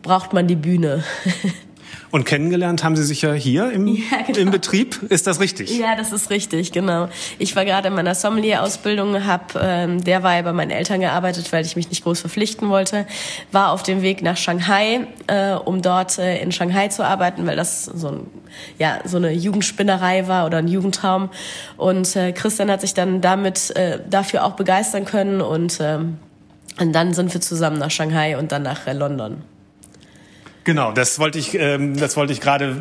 braucht 0.02 0.32
man 0.32 0.46
die 0.46 0.56
Bühne. 0.56 1.02
Und 2.10 2.24
kennengelernt 2.24 2.84
haben 2.84 2.96
Sie 2.96 3.02
sich 3.02 3.22
ja 3.22 3.32
hier 3.32 3.70
im, 3.70 3.86
ja, 3.86 4.22
genau. 4.26 4.38
im 4.38 4.50
Betrieb. 4.50 5.02
Ist 5.10 5.26
das 5.26 5.40
richtig? 5.40 5.76
Ja, 5.78 5.94
das 5.94 6.12
ist 6.12 6.30
richtig, 6.30 6.72
genau. 6.72 7.08
Ich 7.38 7.54
war 7.54 7.64
gerade 7.64 7.88
in 7.88 7.94
meiner 7.94 8.14
Sommelier-Ausbildung, 8.14 9.26
habe 9.26 9.44
ähm, 9.60 10.02
derweil 10.02 10.42
bei 10.42 10.52
meinen 10.52 10.70
Eltern 10.70 11.00
gearbeitet, 11.00 11.52
weil 11.52 11.66
ich 11.66 11.76
mich 11.76 11.90
nicht 11.90 12.04
groß 12.04 12.20
verpflichten 12.20 12.70
wollte. 12.70 13.06
War 13.52 13.72
auf 13.72 13.82
dem 13.82 14.00
Weg 14.00 14.22
nach 14.22 14.36
Shanghai, 14.38 15.06
äh, 15.26 15.52
um 15.52 15.82
dort 15.82 16.18
äh, 16.18 16.40
in 16.40 16.50
Shanghai 16.50 16.88
zu 16.88 17.04
arbeiten, 17.04 17.46
weil 17.46 17.56
das 17.56 17.84
so, 17.84 18.08
ein, 18.08 18.26
ja, 18.78 19.00
so 19.04 19.18
eine 19.18 19.32
Jugendspinnerei 19.32 20.28
war 20.28 20.46
oder 20.46 20.58
ein 20.58 20.68
Jugendtraum. 20.68 21.28
Und 21.76 22.16
äh, 22.16 22.32
Christian 22.32 22.70
hat 22.70 22.80
sich 22.80 22.94
dann 22.94 23.20
damit 23.20 23.76
äh, 23.76 24.00
dafür 24.08 24.44
auch 24.44 24.52
begeistern 24.52 25.04
können 25.04 25.42
und, 25.42 25.78
äh, 25.80 25.98
und 26.80 26.92
dann 26.92 27.12
sind 27.12 27.34
wir 27.34 27.40
zusammen 27.42 27.78
nach 27.78 27.90
Shanghai 27.90 28.38
und 28.38 28.50
dann 28.50 28.62
nach 28.62 28.86
äh, 28.86 28.94
London. 28.94 29.42
Genau, 30.68 30.92
das 30.92 31.18
wollte 31.18 31.38
ich, 31.38 31.54
ähm, 31.54 31.96
das 31.96 32.18
wollte 32.18 32.34
ich 32.34 32.42
gerade. 32.42 32.76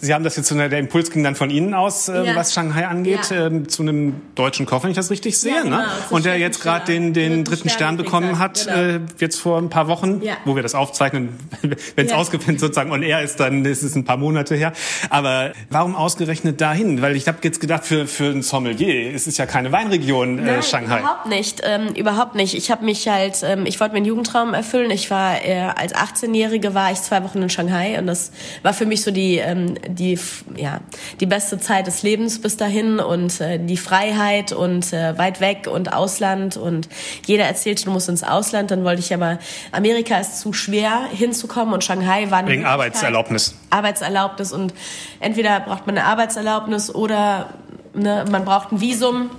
Sie 0.00 0.12
haben 0.12 0.24
das 0.24 0.34
jetzt, 0.34 0.50
der 0.50 0.72
Impuls 0.72 1.12
ging 1.12 1.22
dann 1.22 1.36
von 1.36 1.50
Ihnen 1.50 1.72
aus, 1.72 2.08
ähm, 2.08 2.24
ja. 2.24 2.34
was 2.34 2.52
Shanghai 2.52 2.88
angeht, 2.88 3.30
ja. 3.30 3.46
ähm, 3.46 3.68
zu 3.68 3.82
einem 3.82 4.20
deutschen 4.34 4.66
Koch, 4.66 4.82
wenn 4.82 4.90
ich 4.90 4.96
das 4.96 5.08
richtig 5.08 5.38
sehe, 5.38 5.52
ja, 5.52 5.58
ne? 5.58 5.64
genau, 5.64 5.76
ne? 5.78 5.86
Und 6.10 6.24
der 6.24 6.36
jetzt 6.36 6.60
gerade 6.60 6.84
den, 6.84 7.14
den 7.14 7.44
dritten 7.44 7.68
Stern, 7.68 7.94
Stern 7.94 7.96
bekommen 7.96 8.40
hat, 8.40 8.66
genau. 8.66 8.76
äh, 8.76 9.00
jetzt 9.20 9.38
vor 9.38 9.58
ein 9.58 9.70
paar 9.70 9.86
Wochen, 9.86 10.20
wo 10.44 10.56
wir 10.56 10.64
das 10.64 10.74
aufzeichnen. 10.74 11.28
wenn 11.94 12.06
es 12.06 12.12
ausgefilmt 12.12 12.58
sozusagen 12.58 12.90
und 12.90 13.04
er 13.04 13.22
ist, 13.22 13.38
dann 13.38 13.64
ist 13.64 13.84
es 13.84 13.94
ein 13.94 14.04
paar 14.04 14.16
Monate 14.16 14.56
her. 14.56 14.72
Aber 15.08 15.52
warum 15.70 15.94
ausgerechnet 15.94 16.60
dahin? 16.60 17.02
Weil 17.02 17.14
ich 17.14 17.28
habe 17.28 17.38
jetzt 17.42 17.60
gedacht, 17.60 17.84
für 17.84 18.08
für 18.08 18.30
ein 18.30 18.42
Sommelier 18.42 19.12
ist 19.12 19.28
es 19.28 19.38
ja 19.38 19.46
keine 19.46 19.70
Weinregion 19.70 20.40
äh, 20.40 20.42
Nein, 20.42 20.62
Shanghai. 20.64 20.98
Überhaupt 20.98 21.26
nicht, 21.26 21.62
ähm, 21.64 21.94
überhaupt 21.94 22.34
nicht. 22.34 22.54
Ich 22.54 22.72
habe 22.72 22.84
mich 22.84 23.06
halt, 23.06 23.44
ähm, 23.44 23.64
ich 23.64 23.78
wollte 23.78 23.92
mir 23.92 23.98
einen 23.98 24.06
Jugendtraum 24.06 24.54
erfüllen. 24.54 24.90
Ich 24.90 25.08
war 25.08 25.44
äh, 25.44 25.70
als 25.74 25.94
18-Jährige 25.94 26.74
war 26.74 26.90
ich 26.90 26.95
ich 26.96 27.02
zwei 27.02 27.22
Wochen 27.22 27.42
in 27.42 27.50
Shanghai 27.50 27.98
und 27.98 28.06
das 28.06 28.32
war 28.62 28.72
für 28.74 28.86
mich 28.86 29.02
so 29.02 29.10
die, 29.10 29.38
ähm, 29.38 29.74
die, 29.88 30.18
ja, 30.56 30.80
die 31.20 31.26
beste 31.26 31.58
Zeit 31.58 31.86
des 31.86 32.02
Lebens 32.02 32.40
bis 32.40 32.56
dahin 32.56 32.98
und 32.98 33.40
äh, 33.40 33.58
die 33.58 33.76
Freiheit 33.76 34.52
und 34.52 34.92
äh, 34.92 35.16
weit 35.18 35.40
weg 35.40 35.68
und 35.70 35.92
Ausland 35.92 36.56
und 36.56 36.88
jeder 37.26 37.44
erzählte, 37.44 37.84
du 37.84 37.90
musst 37.90 38.08
ins 38.08 38.22
Ausland, 38.22 38.70
dann 38.70 38.84
wollte 38.84 39.00
ich 39.00 39.14
aber, 39.14 39.38
Amerika 39.72 40.18
ist 40.18 40.40
zu 40.40 40.52
schwer 40.52 41.08
hinzukommen 41.12 41.74
und 41.74 41.84
Shanghai 41.84 42.30
war 42.30 42.46
Wegen 42.46 42.64
Arbeitserlaubnis. 42.64 43.54
Arbeitserlaubnis 43.70 44.52
und 44.52 44.74
entweder 45.20 45.60
braucht 45.60 45.86
man 45.86 45.96
eine 45.96 46.06
Arbeitserlaubnis 46.06 46.94
oder 46.94 47.50
ne, 47.94 48.24
man 48.30 48.44
braucht 48.44 48.72
ein 48.72 48.80
Visum 48.80 49.30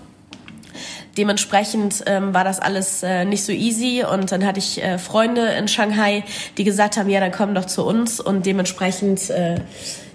Dementsprechend 1.17 2.03
ähm, 2.05 2.33
war 2.33 2.43
das 2.43 2.59
alles 2.59 3.03
äh, 3.03 3.25
nicht 3.25 3.43
so 3.43 3.51
easy. 3.51 4.03
Und 4.03 4.31
dann 4.31 4.45
hatte 4.45 4.59
ich 4.59 4.81
äh, 4.81 4.97
Freunde 4.97 5.47
in 5.53 5.67
Shanghai, 5.67 6.24
die 6.57 6.63
gesagt 6.63 6.97
haben, 6.97 7.09
ja, 7.09 7.19
dann 7.19 7.31
komm 7.31 7.55
doch 7.55 7.65
zu 7.65 7.86
uns. 7.86 8.19
Und 8.19 8.45
dementsprechend 8.45 9.29
äh, 9.29 9.55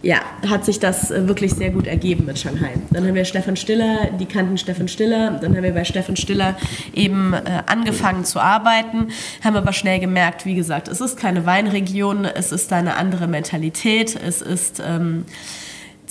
ja, 0.03 0.21
hat 0.49 0.65
sich 0.65 0.81
das 0.81 1.11
äh, 1.11 1.29
wirklich 1.29 1.53
sehr 1.53 1.71
gut 1.71 1.87
ergeben 1.87 2.27
mit 2.27 2.39
Shanghai. 2.39 2.75
Dann 2.91 3.07
haben 3.07 3.15
wir 3.15 3.25
Stefan 3.25 3.57
Stiller, 3.57 4.11
die 4.19 4.27
kannten 4.27 4.59
Stefan 4.59 4.89
Stiller, 4.89 5.39
dann 5.41 5.57
haben 5.57 5.63
wir 5.63 5.73
bei 5.73 5.85
Stefan 5.85 6.17
Stiller 6.17 6.57
eben 6.93 7.33
äh, 7.33 7.63
angefangen 7.67 8.25
zu 8.25 8.41
arbeiten, 8.41 9.09
haben 9.45 9.57
aber 9.57 9.73
schnell 9.73 10.01
gemerkt, 10.01 10.45
wie 10.45 10.55
gesagt, 10.55 10.89
es 10.89 11.01
ist 11.01 11.17
keine 11.17 11.47
Weinregion, 11.47 12.25
es 12.25 12.53
ist 12.53 12.73
eine 12.73 12.97
andere 12.97 13.29
Mentalität, 13.29 14.19
es 14.21 14.43
ist 14.43 14.83
ähm, 14.85 15.25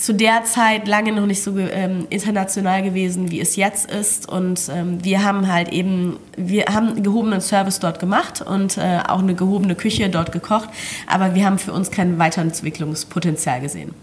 zu 0.02 0.12
der 0.12 0.42
Zeit 0.42 0.88
lange 0.88 1.12
noch 1.12 1.26
nicht 1.26 1.44
so 1.44 1.56
ähm, 1.56 2.08
international 2.10 2.82
gewesen, 2.82 3.30
wie 3.30 3.40
es 3.40 3.54
jetzt 3.54 3.88
ist. 3.88 4.28
Und 4.28 4.60
ähm, 4.74 5.04
wir 5.04 5.22
haben 5.22 5.46
halt 5.46 5.68
eben, 5.68 6.16
wir 6.36 6.64
haben 6.64 7.04
gehobenen 7.04 7.40
Service 7.40 7.78
dort 7.78 8.00
gemacht 8.00 8.42
und 8.42 8.78
äh, 8.78 8.98
auch 9.06 9.20
eine 9.20 9.36
gehobene 9.36 9.76
Küche 9.76 10.10
dort 10.10 10.32
gekocht. 10.32 10.68
Aber 11.06 11.36
wir 11.36 11.46
haben 11.46 11.58
für 11.58 11.72
uns 11.72 11.92
kein 11.92 12.18
Weiterentwicklungspotenzial 12.18 13.60
gesehen. 13.60 13.94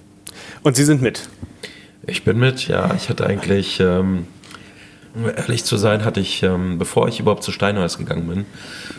Und 0.63 0.77
Sie 0.77 0.85
sind 0.85 1.01
mit? 1.01 1.27
Ich 2.07 2.23
bin 2.23 2.39
mit, 2.39 2.69
ja. 2.69 2.93
Ich 2.95 3.09
hatte 3.09 3.27
eigentlich 3.27 3.81
ähm, 3.81 4.25
um 5.15 5.29
ehrlich 5.29 5.63
zu 5.63 5.77
sein, 5.77 6.05
hatte 6.05 6.19
ich, 6.19 6.43
ähm, 6.43 6.77
bevor 6.77 7.07
ich 7.07 7.19
überhaupt 7.19 7.43
zu 7.43 7.51
Steinhaus 7.51 7.97
gegangen 7.97 8.27
bin, 8.27 8.45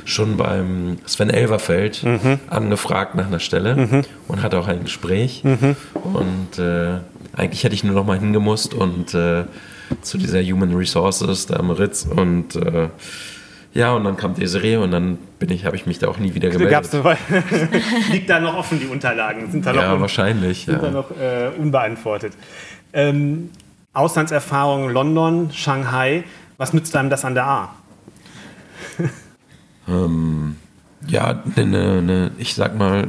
schon 0.05 0.37
beim 0.37 0.99
Sven 1.07 1.31
Elverfeld 1.31 2.02
mhm. 2.02 2.40
angefragt 2.49 3.14
nach 3.14 3.26
einer 3.26 3.40
Stelle 3.40 3.76
mhm. 3.76 4.02
und 4.29 4.43
hatte 4.43 4.59
auch 4.59 4.69
ein 4.69 4.85
Gespräch. 4.85 5.45
Mhm. 5.45 5.76
Und 5.95 6.59
äh, 6.59 6.99
eigentlich 7.37 7.64
hätte 7.64 7.75
ich 7.75 7.85
nur 7.85 7.95
noch 7.95 8.07
mal 8.07 8.19
hingemusst 8.19 8.75
und 8.75 9.14
äh, 9.14 9.45
zu 10.02 10.19
dieser 10.19 10.43
Human 10.43 10.75
Resources 10.75 11.47
da 11.47 11.57
am 11.57 11.71
Ritz 11.71 12.07
und 12.09 12.57
äh, 12.57 12.88
ja, 13.73 13.93
und 13.93 14.02
dann 14.02 14.17
kam 14.17 14.35
Desiree 14.35 14.76
und 14.76 14.90
dann 14.90 15.19
bin 15.38 15.50
ich, 15.50 15.64
habe 15.64 15.76
ich 15.76 15.87
mich 15.87 16.00
da 16.00 16.09
auch 16.09 16.19
nie 16.19 16.35
wieder 16.35 16.50
gemeldet. 16.50 16.90
Gab's, 16.90 17.21
liegt 18.11 18.29
da 18.29 18.40
noch 18.40 18.57
offen, 18.57 18.81
die 18.81 18.87
Unterlagen? 18.87 19.50
Sind 19.50 19.64
da 19.64 19.73
noch 19.73 19.83
ja, 19.83 20.00
wahrscheinlich. 20.00 20.64
Sind 20.64 20.75
ja. 20.75 20.81
da 20.81 20.90
noch 20.90 21.11
äh, 21.12 21.50
unbeantwortet. 21.57 22.33
Ähm, 22.93 23.50
Auslandserfahrung 23.92 24.90
London, 24.90 25.50
Shanghai. 25.52 26.25
Was 26.59 26.73
nützt 26.73 26.94
einem 26.94 27.11
das 27.11 27.25
an 27.25 27.35
der 27.35 27.47
A? 27.47 27.75
ähm, 29.88 30.56
ja, 31.06 31.42
ne, 31.56 32.02
ne, 32.02 32.30
ich 32.38 32.54
sag 32.54 32.78
mal, 32.78 33.09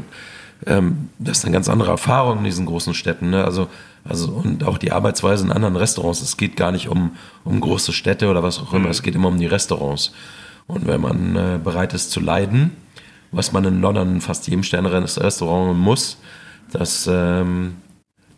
ähm, 0.66 1.10
das 1.20 1.40
ist 1.40 1.46
eine 1.46 1.54
ganz 1.54 1.70
andere 1.70 1.92
Erfahrung 1.92 2.40
in 2.40 2.44
diesen 2.46 2.66
großen 2.66 2.94
Städten. 2.94 3.30
Ne? 3.30 3.44
Also, 3.44 3.68
also 4.04 4.32
und 4.32 4.64
auch 4.64 4.78
die 4.78 4.92
Arbeitsweise 4.92 5.46
in 5.46 5.52
anderen 5.52 5.76
Restaurants. 5.76 6.22
Es 6.22 6.38
geht 6.38 6.56
gar 6.56 6.72
nicht 6.72 6.88
um, 6.88 7.16
um 7.44 7.60
große 7.60 7.94
Städte 7.94 8.30
oder 8.30 8.42
was 8.42 8.60
auch 8.60 8.74
immer. 8.74 8.86
Mhm. 8.86 8.92
Es 8.92 9.04
geht 9.04 9.16
immer 9.16 9.28
um 9.28 9.38
die 9.38 9.46
Restaurants. 9.46 10.14
Und 10.68 10.88
wenn 10.88 11.02
man 11.02 11.36
äh, 11.36 11.60
bereit 11.64 11.94
ist 11.94 12.12
zu 12.12 12.20
leiden, 12.20 12.72
was 13.32 13.52
man 13.52 13.66
in 13.66 13.82
London 13.82 14.22
fast 14.22 14.48
jedem 14.48 14.64
Sterne-Restaurant 14.64 15.78
muss, 15.78 16.18
das, 16.72 17.08
ähm, 17.12 17.76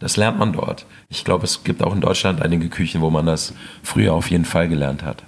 das 0.04 0.18
lernt 0.18 0.38
man 0.38 0.52
dort. 0.52 0.86
Ich 1.08 1.24
glaube, 1.24 1.46
es 1.46 1.64
gibt 1.64 1.82
auch 1.82 1.96
in 1.96 2.02
Deutschland 2.02 2.42
einige 2.42 2.68
Küchen, 2.68 3.00
wo 3.00 3.10
man 3.10 3.26
das 3.26 3.54
früher 3.84 4.14
auf 4.14 4.30
jeden 4.30 4.44
Fall 4.44 4.68
gelernt 4.68 5.02
hat. 5.02 5.24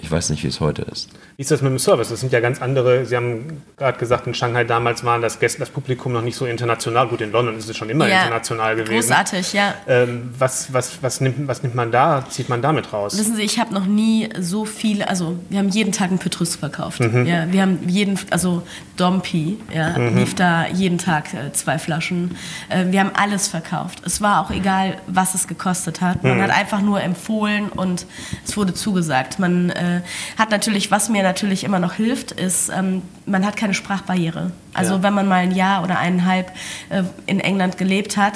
Ich 0.00 0.10
weiß 0.10 0.30
nicht, 0.30 0.44
wie 0.44 0.48
es 0.48 0.60
heute 0.60 0.82
ist. 0.82 1.08
Wie 1.36 1.42
ist 1.42 1.50
das 1.50 1.60
mit 1.60 1.72
dem 1.72 1.78
Service? 1.78 2.08
Das 2.08 2.20
sind 2.20 2.32
ja 2.32 2.38
ganz 2.38 2.62
andere. 2.62 3.04
Sie 3.04 3.16
haben 3.16 3.62
gerade 3.76 3.98
gesagt, 3.98 4.28
in 4.28 4.34
Shanghai 4.34 4.62
damals 4.62 5.02
waren 5.02 5.22
das, 5.22 5.40
Gäste, 5.40 5.58
das 5.58 5.70
Publikum 5.70 6.12
noch 6.12 6.22
nicht 6.22 6.36
so 6.36 6.46
international. 6.46 7.08
Gut, 7.08 7.20
in 7.20 7.32
London 7.32 7.58
ist 7.58 7.68
es 7.68 7.76
schon 7.76 7.90
immer 7.90 8.06
ja, 8.06 8.20
international 8.20 8.76
gewesen. 8.76 8.94
Großartig, 8.94 9.52
ja. 9.54 9.74
Ähm, 9.88 10.30
was, 10.38 10.72
was, 10.72 11.02
was, 11.02 11.20
nimmt, 11.20 11.48
was 11.48 11.64
nimmt 11.64 11.74
man 11.74 11.90
da, 11.90 12.24
zieht 12.28 12.48
man 12.48 12.62
damit 12.62 12.92
raus? 12.92 13.18
Wissen 13.18 13.34
Sie, 13.34 13.42
ich 13.42 13.58
habe 13.58 13.74
noch 13.74 13.86
nie 13.86 14.28
so 14.38 14.64
viele, 14.64 15.08
also 15.08 15.36
wir 15.50 15.58
haben 15.58 15.68
jeden 15.68 15.90
Tag 15.90 16.10
einen 16.10 16.20
Petrus 16.20 16.54
verkauft. 16.54 17.00
Mhm. 17.00 17.26
Ja, 17.26 17.50
wir 17.50 17.62
haben 17.62 17.80
jeden, 17.88 18.18
also 18.30 18.62
Dompi, 18.96 19.58
ja, 19.74 19.98
mhm. 19.98 20.16
lief 20.16 20.36
da 20.36 20.66
jeden 20.68 20.98
Tag 20.98 21.34
äh, 21.34 21.52
zwei 21.52 21.78
Flaschen. 21.78 22.36
Äh, 22.68 22.86
wir 22.92 23.00
haben 23.00 23.12
alles 23.14 23.48
verkauft. 23.48 24.02
Es 24.04 24.20
war 24.20 24.44
auch 24.44 24.52
egal, 24.52 24.98
was 25.08 25.34
es 25.34 25.48
gekostet 25.48 26.00
hat. 26.00 26.22
Man 26.22 26.38
mhm. 26.38 26.42
hat 26.42 26.50
einfach 26.50 26.82
nur 26.82 27.00
empfohlen 27.02 27.68
und 27.68 28.06
es 28.44 28.56
wurde 28.56 28.74
zugesagt. 28.74 29.40
Man 29.40 29.70
äh, 29.70 29.87
hat 30.36 30.50
natürlich, 30.50 30.90
was 30.90 31.08
mir 31.08 31.22
natürlich 31.22 31.64
immer 31.64 31.78
noch 31.78 31.94
hilft, 31.94 32.32
ist, 32.32 32.70
ähm, 32.70 33.02
man 33.26 33.44
hat 33.46 33.56
keine 33.56 33.74
Sprachbarriere. 33.74 34.52
Also 34.74 34.94
ja. 34.94 35.02
wenn 35.02 35.14
man 35.14 35.26
mal 35.26 35.36
ein 35.36 35.50
Jahr 35.52 35.82
oder 35.82 35.98
eineinhalb 35.98 36.52
äh, 36.88 37.02
in 37.26 37.40
England 37.40 37.78
gelebt 37.78 38.16
hat, 38.16 38.34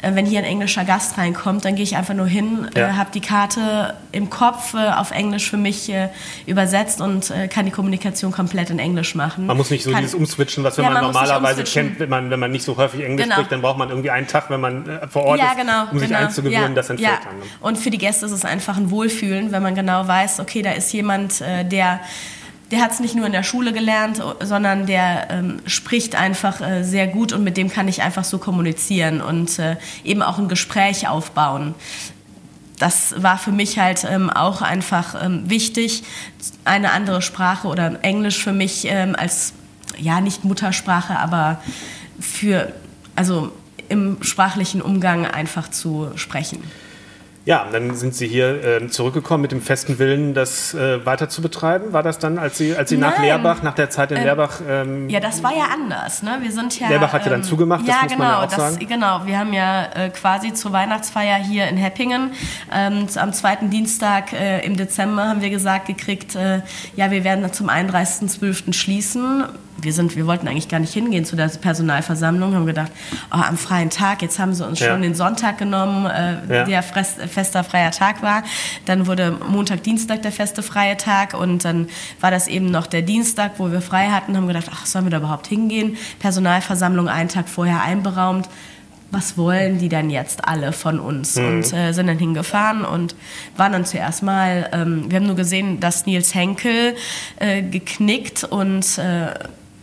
äh, 0.00 0.14
wenn 0.14 0.26
hier 0.26 0.38
ein 0.38 0.44
englischer 0.44 0.84
Gast 0.84 1.18
reinkommt, 1.18 1.64
dann 1.64 1.74
gehe 1.74 1.84
ich 1.84 1.96
einfach 1.96 2.14
nur 2.14 2.26
hin, 2.26 2.66
äh, 2.74 2.80
ja. 2.80 2.96
habe 2.96 3.10
die 3.12 3.20
Karte 3.20 3.94
im 4.10 4.30
Kopf 4.30 4.74
äh, 4.74 4.78
auf 4.78 5.10
Englisch 5.10 5.50
für 5.50 5.56
mich 5.56 5.90
äh, 5.90 6.08
übersetzt 6.46 7.00
und 7.00 7.32
kann 7.50 7.64
die 7.66 7.70
Kommunikation 7.70 8.32
komplett 8.32 8.70
in 8.70 8.78
Englisch 8.78 9.14
machen. 9.14 9.46
Man 9.46 9.56
muss 9.56 9.70
nicht 9.70 9.84
so 9.84 9.90
kann, 9.90 10.00
dieses 10.00 10.14
Umswitchen, 10.14 10.64
was 10.64 10.76
ja, 10.76 10.84
man, 10.84 10.94
man 10.94 11.04
normalerweise 11.04 11.64
kennt, 11.64 11.98
wenn 11.98 12.08
man, 12.08 12.30
wenn 12.30 12.40
man 12.40 12.50
nicht 12.50 12.64
so 12.64 12.76
häufig 12.76 13.04
Englisch 13.04 13.24
genau. 13.24 13.36
spricht, 13.36 13.52
dann 13.52 13.62
braucht 13.62 13.78
man 13.78 13.88
irgendwie 13.88 14.10
einen 14.10 14.26
Tag, 14.26 14.50
wenn 14.50 14.60
man 14.60 15.00
vor 15.10 15.24
Ort 15.24 15.40
ist, 15.40 15.56
genau, 15.56 15.84
um 15.90 15.98
sich 15.98 16.08
genau. 16.08 16.20
einzugewöhnen, 16.20 16.74
das 16.74 16.90
entfällt 16.90 17.18
dann. 17.24 17.36
Und 17.60 17.78
für 17.78 17.90
die 17.90 17.98
Gäste 17.98 18.26
ist 18.26 18.32
es 18.32 18.44
einfach 18.44 18.76
ein 18.76 18.90
Wohlfühlen, 18.90 19.52
wenn 19.52 19.62
man 19.62 19.74
genau 19.74 20.06
weiß, 20.06 20.40
okay, 20.40 20.62
da 20.62 20.72
ist 20.72 20.91
jemand, 20.92 21.40
der 21.40 22.00
der 22.72 22.80
hat 22.80 22.92
es 22.92 23.00
nicht 23.00 23.14
nur 23.14 23.26
in 23.26 23.32
der 23.32 23.42
Schule 23.42 23.74
gelernt, 23.74 24.20
sondern 24.40 24.86
der 24.86 25.28
ähm, 25.30 25.60
spricht 25.66 26.16
einfach 26.16 26.62
äh, 26.62 26.82
sehr 26.82 27.06
gut 27.06 27.34
und 27.34 27.44
mit 27.44 27.58
dem 27.58 27.70
kann 27.70 27.86
ich 27.86 28.00
einfach 28.02 28.24
so 28.24 28.38
kommunizieren 28.38 29.20
und 29.20 29.58
äh, 29.58 29.76
eben 30.04 30.22
auch 30.22 30.38
ein 30.38 30.48
Gespräch 30.48 31.06
aufbauen. 31.06 31.74
Das 32.78 33.22
war 33.22 33.36
für 33.36 33.52
mich 33.52 33.78
halt 33.78 34.04
ähm, 34.04 34.30
auch 34.30 34.62
einfach 34.62 35.22
ähm, 35.22 35.50
wichtig, 35.50 36.02
eine 36.64 36.92
andere 36.92 37.20
Sprache 37.20 37.68
oder 37.68 38.02
Englisch 38.02 38.42
für 38.42 38.54
mich 38.54 38.86
ähm, 38.86 39.14
als, 39.18 39.52
ja, 39.98 40.22
nicht 40.22 40.42
Muttersprache, 40.42 41.18
aber 41.18 41.60
für, 42.18 42.72
also 43.14 43.52
im 43.90 44.22
sprachlichen 44.22 44.80
Umgang 44.80 45.26
einfach 45.26 45.70
zu 45.70 46.10
sprechen. 46.16 46.62
Ja, 47.44 47.66
dann 47.72 47.96
sind 47.96 48.14
Sie 48.14 48.28
hier 48.28 48.64
äh, 48.64 48.88
zurückgekommen 48.88 49.42
mit 49.42 49.50
dem 49.50 49.60
festen 49.60 49.98
Willen, 49.98 50.32
das 50.32 50.74
äh, 50.74 51.04
weiter 51.04 51.28
zu 51.28 51.42
betreiben. 51.42 51.92
War 51.92 52.04
das 52.04 52.20
dann, 52.20 52.38
als 52.38 52.56
Sie, 52.56 52.76
als 52.76 52.90
Sie 52.90 52.96
nach 52.96 53.18
Lehrbach, 53.18 53.64
nach 53.64 53.74
der 53.74 53.90
Zeit 53.90 54.12
in 54.12 54.18
ähm, 54.18 54.24
Lehrbach? 54.24 54.60
Ähm, 54.68 55.08
ja, 55.08 55.18
das 55.18 55.42
war 55.42 55.52
ja 55.52 55.64
anders. 55.72 56.22
Ne? 56.22 56.38
Wir 56.40 56.52
sind 56.52 56.78
ja. 56.78 56.88
Lehrbach 56.88 57.12
hat 57.12 57.24
ja 57.24 57.30
dann 57.30 57.40
ähm, 57.40 57.46
zugemacht. 57.46 57.86
Ja, 57.86 58.02
das 58.04 58.12
genau. 58.12 58.42
Ja 58.42 58.46
das, 58.46 58.78
genau. 58.78 59.26
Wir 59.26 59.38
haben 59.38 59.52
ja 59.52 59.86
äh, 59.92 60.10
quasi 60.10 60.54
zur 60.54 60.72
Weihnachtsfeier 60.72 61.36
hier 61.38 61.66
in 61.66 61.76
Heppingen 61.76 62.30
ähm, 62.72 63.08
am 63.16 63.32
zweiten 63.32 63.70
Dienstag 63.70 64.32
äh, 64.32 64.64
im 64.64 64.76
Dezember 64.76 65.28
haben 65.28 65.40
wir 65.40 65.50
gesagt 65.50 65.86
gekriegt, 65.86 66.36
äh, 66.36 66.60
ja, 66.94 67.10
wir 67.10 67.24
werden 67.24 67.52
zum 67.52 67.68
31.12. 67.68 68.72
schließen 68.72 69.44
wir, 69.82 69.92
sind, 69.92 70.16
wir 70.16 70.26
wollten 70.26 70.48
eigentlich 70.48 70.68
gar 70.68 70.80
nicht 70.80 70.92
hingehen 70.92 71.24
zu 71.24 71.36
der 71.36 71.48
Personalversammlung, 71.48 72.54
haben 72.54 72.66
gedacht, 72.66 72.92
oh, 73.30 73.36
am 73.36 73.56
freien 73.56 73.90
Tag, 73.90 74.22
jetzt 74.22 74.38
haben 74.38 74.54
sie 74.54 74.66
uns 74.66 74.80
ja. 74.80 74.88
schon 74.88 75.02
den 75.02 75.14
Sonntag 75.14 75.58
genommen, 75.58 76.06
äh, 76.06 76.36
ja. 76.48 76.64
der 76.64 76.82
fester 76.82 77.64
freier 77.64 77.90
Tag 77.90 78.22
war. 78.22 78.42
Dann 78.86 79.06
wurde 79.06 79.38
Montag, 79.48 79.82
Dienstag 79.82 80.22
der 80.22 80.32
feste 80.32 80.62
freie 80.62 80.96
Tag 80.96 81.34
und 81.34 81.64
dann 81.64 81.88
war 82.20 82.30
das 82.30 82.48
eben 82.48 82.70
noch 82.70 82.86
der 82.86 83.02
Dienstag, 83.02 83.52
wo 83.58 83.70
wir 83.70 83.80
frei 83.80 84.08
hatten, 84.08 84.36
haben 84.36 84.46
gedacht, 84.46 84.70
ach, 84.70 84.86
sollen 84.86 85.06
wir 85.06 85.10
da 85.10 85.18
überhaupt 85.18 85.46
hingehen? 85.46 85.96
Personalversammlung 86.18 87.08
einen 87.08 87.28
Tag 87.28 87.48
vorher 87.48 87.82
einberaumt 87.82 88.48
was 89.12 89.36
wollen 89.36 89.78
die 89.78 89.90
denn 89.90 90.08
jetzt 90.08 90.48
alle 90.48 90.72
von 90.72 90.98
uns? 90.98 91.36
Mhm. 91.36 91.46
Und 91.46 91.72
äh, 91.74 91.92
sind 91.92 92.06
dann 92.06 92.18
hingefahren 92.18 92.84
und 92.84 93.14
waren 93.56 93.72
dann 93.72 93.84
zuerst 93.84 94.22
mal, 94.22 94.70
ähm, 94.72 95.10
wir 95.10 95.18
haben 95.18 95.26
nur 95.26 95.36
gesehen, 95.36 95.80
dass 95.80 96.06
Nils 96.06 96.34
Henkel 96.34 96.96
äh, 97.38 97.62
geknickt 97.62 98.42
und 98.44 98.98
äh, 98.98 99.34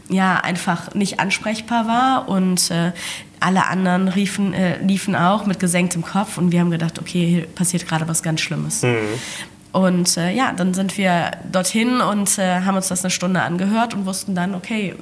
ja 0.10 0.36
einfach 0.38 0.93
nicht 0.93 1.19
ansprechbar 1.19 1.88
war 1.88 2.28
und 2.28 2.72
äh, 2.72 2.91
alle 3.39 3.67
anderen 3.67 4.08
riefen, 4.08 4.54
äh, 4.54 4.78
liefen 4.80 5.15
auch 5.15 5.45
mit 5.45 5.60
gesenktem 5.60 6.04
Kopf 6.04 6.38
und 6.38 6.52
wir 6.52 6.60
haben 6.60 6.72
gedacht, 6.72 7.00
okay, 7.00 7.26
hier 7.26 7.48
passiert 7.48 7.88
gerade 7.88 8.08
was 8.08 8.22
ganz 8.24 8.41
Schlimmes. 8.41 8.82
Mhm. 8.82 8.98
Und 9.72 10.17
äh, 10.17 10.32
ja, 10.32 10.52
dann 10.52 10.74
sind 10.74 10.98
wir 10.98 11.32
dorthin 11.52 12.02
und 12.02 12.38
äh, 12.39 12.62
haben 12.62 12.76
uns 12.76 12.88
das 12.88 13.04
eine 13.04 13.12
Stunde 13.12 13.41
angehört 13.41 13.93
und 13.93 14.06
wussten 14.06 14.34
dann, 14.34 14.56
okay, 14.56 14.95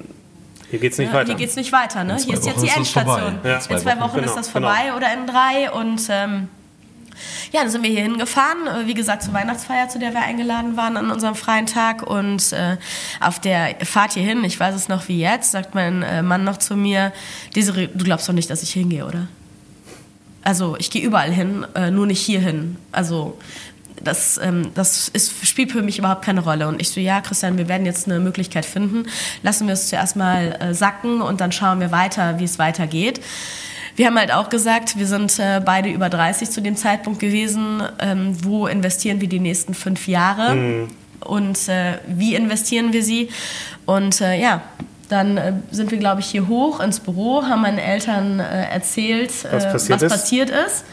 hier 0.69 0.79
geht's 0.79 0.97
nicht 0.97 1.09
ja, 1.09 1.13
weiter. 1.13 1.27
Hier 1.27 1.35
geht's 1.35 1.55
nicht 1.55 1.71
weiter, 1.71 2.03
ne? 2.03 2.17
Hier 2.17 2.33
ist 2.33 2.45
jetzt 2.45 2.61
die 2.61 2.67
Endstation. 2.67 3.39
Ja. 3.43 3.55
In 3.55 3.61
zwei, 3.61 3.99
Wochen, 3.99 4.01
Wochen 4.01 4.19
ist 4.19 4.35
das 4.35 4.51
genau, 4.51 4.67
vorbei 4.67 4.83
genau. 4.85 4.97
oder 4.97 5.13
in 5.13 5.25
drei 5.25 5.71
und 5.71 6.01
ähm, 6.09 6.49
ja, 7.51 7.61
dann 7.61 7.69
sind 7.69 7.83
wir 7.83 7.89
hier 7.89 8.03
hingefahren, 8.03 8.67
äh, 8.67 8.87
wie 8.87 8.93
gesagt, 8.93 9.23
zur 9.23 9.33
Weihnachtsfeier, 9.33 9.89
zu 9.89 9.99
der 9.99 10.13
wir 10.13 10.21
eingeladen 10.21 10.77
waren 10.77 10.97
an 10.97 11.11
unserem 11.11 11.35
freien 11.35 11.65
Tag. 11.65 12.03
Und 12.03 12.53
äh, 12.53 12.77
auf 13.19 13.39
der 13.39 13.75
Fahrt 13.83 14.13
hierhin, 14.13 14.43
ich 14.43 14.59
weiß 14.59 14.75
es 14.75 14.87
noch 14.89 15.07
wie 15.07 15.19
jetzt, 15.19 15.51
sagt 15.51 15.75
mein 15.75 16.03
äh, 16.03 16.21
Mann 16.21 16.43
noch 16.43 16.57
zu 16.57 16.75
mir, 16.75 17.13
Desiree, 17.55 17.89
du 17.93 18.03
glaubst 18.03 18.27
doch 18.27 18.33
nicht, 18.33 18.49
dass 18.49 18.63
ich 18.63 18.71
hingehe, 18.71 19.05
oder? 19.05 19.27
Also 20.43 20.77
ich 20.79 20.91
gehe 20.91 21.01
überall 21.01 21.31
hin, 21.31 21.65
äh, 21.75 21.91
nur 21.91 22.05
nicht 22.05 22.21
hier 22.21 22.39
hin. 22.39 22.77
Also 22.91 23.37
das, 24.01 24.39
ähm, 24.41 24.71
das 24.75 25.07
ist, 25.09 25.45
spielt 25.45 25.71
für 25.71 25.81
mich 25.81 25.99
überhaupt 25.99 26.23
keine 26.23 26.41
Rolle. 26.41 26.67
Und 26.67 26.81
ich 26.81 26.89
so, 26.89 26.99
ja, 26.99 27.21
Christian, 27.21 27.57
wir 27.57 27.67
werden 27.67 27.85
jetzt 27.85 28.07
eine 28.07 28.19
Möglichkeit 28.19 28.65
finden. 28.65 29.07
Lassen 29.43 29.67
wir 29.67 29.73
es 29.73 29.89
zuerst 29.89 30.15
mal 30.15 30.57
äh, 30.59 30.73
sacken 30.73 31.21
und 31.21 31.41
dann 31.41 31.51
schauen 31.51 31.79
wir 31.79 31.91
weiter, 31.91 32.39
wie 32.39 32.43
es 32.43 32.59
weitergeht. 32.59 33.21
Wir 33.97 34.05
haben 34.05 34.17
halt 34.17 34.31
auch 34.31 34.49
gesagt, 34.49 34.97
wir 34.97 35.07
sind 35.07 35.37
äh, 35.39 35.59
beide 35.63 35.89
über 35.89 36.07
30 36.07 36.51
zu 36.51 36.61
dem 36.61 36.75
Zeitpunkt 36.75 37.19
gewesen. 37.19 37.81
Ähm, 37.99 38.37
wo 38.43 38.67
investieren 38.67 39.19
wir 39.21 39.27
die 39.27 39.39
nächsten 39.39 39.73
fünf 39.73 40.07
Jahre? 40.07 40.53
Mhm. 40.53 40.87
Und 41.21 41.67
äh, 41.67 41.97
wie 42.07 42.35
investieren 42.35 42.93
wir 42.93 43.03
sie? 43.03 43.29
Und 43.87 44.21
äh, 44.21 44.39
ja, 44.39 44.61
dann 45.09 45.37
äh, 45.37 45.53
sind 45.71 45.89
wir, 45.89 45.97
glaube 45.97 46.21
ich, 46.21 46.27
hier 46.27 46.47
hoch 46.47 46.79
ins 46.79 46.99
Büro, 46.99 47.43
haben 47.43 47.63
meinen 47.63 47.79
Eltern 47.79 48.39
äh, 48.39 48.69
erzählt, 48.69 49.31
was, 49.51 49.65
äh, 49.65 49.71
passiert, 49.71 50.01
was 50.01 50.03
ist? 50.03 50.11
passiert 50.11 50.49
ist. 50.51 50.85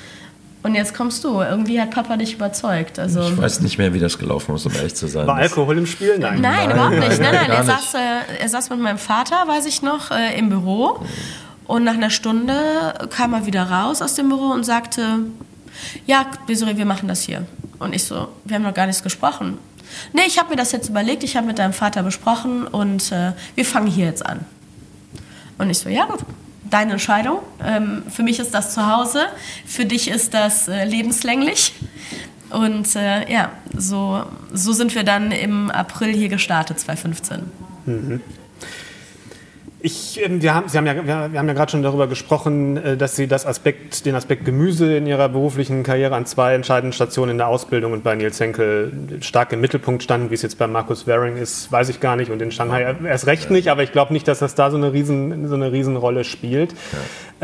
Und 0.63 0.75
jetzt 0.75 0.95
kommst 0.95 1.23
du. 1.25 1.43
Irgendwie 1.43 1.79
hat 1.79 1.91
Papa 1.91 2.17
dich 2.17 2.33
überzeugt. 2.33 2.99
Also 2.99 3.21
ich 3.21 3.37
weiß 3.37 3.61
nicht 3.61 3.77
mehr, 3.77 3.93
wie 3.93 3.99
das 3.99 4.19
gelaufen 4.19 4.55
ist, 4.55 4.65
um 4.65 4.75
ehrlich 4.75 4.95
zu 4.95 5.09
sein. 5.09 5.27
War 5.27 5.37
Alkohol 5.37 5.77
im 5.77 5.85
Spiel? 5.85 6.19
Nein. 6.19 6.41
Nein, 6.41 6.41
nein 6.41 6.71
überhaupt 6.71 6.99
nicht. 7.01 7.21
Nein, 7.21 7.35
nein. 7.35 7.51
Er 7.51 7.65
saß, 7.65 7.95
äh, 7.95 8.41
er 8.41 8.49
saß 8.49 8.71
mit 8.71 8.81
meinem 8.81 8.97
Vater, 8.97 9.45
weiß 9.47 9.67
ich 9.67 9.83
noch, 9.83 10.11
äh, 10.11 10.39
im 10.39 10.49
Büro. 10.49 11.05
Und 11.67 11.85
nach 11.85 11.95
einer 11.95 12.11
Stunde 12.11 13.09
kam 13.11 13.33
er 13.33 13.47
wieder 13.47 13.71
raus 13.71 14.03
aus 14.03 14.15
dem 14.15 14.29
Büro 14.29 14.51
und 14.51 14.65
sagte, 14.65 15.21
ja, 16.07 16.27
Desiree, 16.49 16.77
wir 16.77 16.87
machen 16.87 17.09
das 17.09 17.23
hier. 17.23 17.47
Und 17.79 17.95
ich 17.95 18.05
so, 18.05 18.29
wir 18.45 18.57
haben 18.57 18.63
noch 18.63 18.75
gar 18.75 18.87
nichts 18.87 19.03
gesprochen. 19.03 19.59
Nee, 20.13 20.23
ich 20.27 20.39
habe 20.39 20.51
mir 20.51 20.57
das 20.57 20.73
jetzt 20.73 20.89
überlegt, 20.89 21.23
ich 21.25 21.37
habe 21.37 21.47
mit 21.47 21.59
deinem 21.59 21.73
Vater 21.73 22.03
besprochen 22.03 22.67
und 22.67 23.13
äh, 23.13 23.33
wir 23.55 23.65
fangen 23.65 23.87
hier 23.87 24.07
jetzt 24.07 24.25
an. 24.25 24.41
Und 25.59 25.71
ich 25.71 25.79
so, 25.79 25.89
ja 25.89 26.05
gut, 26.05 26.21
deine 26.69 26.93
Entscheidung. 26.93 27.39
Ähm, 27.63 28.03
für 28.09 28.23
mich 28.23 28.39
ist 28.41 28.53
das 28.55 28.75
zu 28.75 28.87
Hause, 28.87 29.27
für 29.67 29.85
dich 29.85 30.09
ist 30.09 30.35
das 30.35 30.69
äh, 30.69 30.85
lebenslänglich. 30.85 31.75
Und 32.51 32.95
äh, 32.97 33.31
ja, 33.33 33.51
so, 33.77 34.25
so 34.53 34.73
sind 34.73 34.95
wir 34.95 35.05
dann 35.05 35.33
im 35.33 35.71
April 35.71 36.15
hier 36.15 36.29
gestartet, 36.29 36.79
2015. 36.79 37.43
Mhm. 37.87 38.21
Ich, 39.87 40.19
ähm, 40.25 40.41
wir 40.41 40.55
haben, 40.55 40.67
Sie 40.67 40.79
haben 40.79 40.87
ja, 40.87 41.07
wir 41.07 41.39
haben 41.39 41.47
ja 41.47 41.53
gerade 41.53 41.71
schon 41.71 41.83
darüber 41.83 42.07
gesprochen, 42.07 42.79
äh, 42.79 42.97
dass 42.97 43.17
Sie 43.17 43.27
das 43.27 43.45
Aspekt, 43.45 44.07
den 44.07 44.15
Aspekt 44.15 44.47
Gemüse 44.47 44.97
in 44.97 45.07
Ihrer 45.07 45.29
beruflichen 45.29 45.83
Karriere 45.83 46.15
an 46.15 46.25
zwei 46.25 46.55
entscheidenden 46.55 46.95
Stationen 46.95 47.33
in 47.33 47.37
der 47.37 47.49
Ausbildung 47.49 47.93
und 47.93 48.03
bei 48.03 48.15
Nils 48.15 48.41
Henkel 48.41 49.19
stark 49.21 49.53
im 49.53 49.61
Mittelpunkt 49.61 50.03
standen, 50.03 50.31
wie 50.31 50.35
es 50.37 50.41
jetzt 50.41 50.57
bei 50.57 50.67
Markus 50.67 51.07
Waring 51.07 51.37
ist, 51.37 51.71
weiß 51.71 51.91
ich 51.91 52.01
gar 52.01 52.17
nicht 52.17 52.31
und 52.31 52.41
in 52.41 52.51
Shanghai 52.51 52.97
erst 53.05 53.27
recht 53.27 53.51
nicht, 53.51 53.69
aber 53.69 53.83
ich 53.83 53.93
glaube 53.93 54.15
nicht, 54.15 54.27
dass 54.27 54.39
das 54.39 54.55
da 54.55 54.71
so 54.71 54.79
eine 54.79 54.95
riesen, 54.95 55.49
so 55.49 55.55
eine 55.55 55.71
Riesenrolle 55.71 56.25
spielt. 56.25 56.75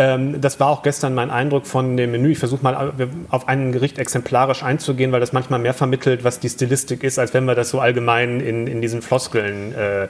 Ähm, 0.00 0.40
das 0.40 0.58
war 0.58 0.68
auch 0.68 0.82
gestern 0.82 1.12
mein 1.12 1.30
Eindruck 1.30 1.66
von 1.66 1.98
dem 1.98 2.12
Menü. 2.12 2.30
Ich 2.30 2.38
versuche 2.38 2.62
mal 2.62 2.92
auf 3.28 3.48
ein 3.48 3.70
Gericht 3.70 3.98
exemplarisch 3.98 4.62
einzugehen, 4.62 5.12
weil 5.12 5.20
das 5.20 5.34
manchmal 5.34 5.58
mehr 5.58 5.74
vermittelt, 5.74 6.24
was 6.24 6.40
die 6.40 6.48
Stilistik 6.48 7.04
ist, 7.04 7.18
als 7.18 7.34
wenn 7.34 7.44
wir 7.44 7.54
das 7.54 7.68
so 7.68 7.80
allgemein 7.80 8.40
in, 8.40 8.66
in 8.66 8.80
diesen 8.80 9.02
Floskeln 9.02 9.74
äh, 9.74 10.08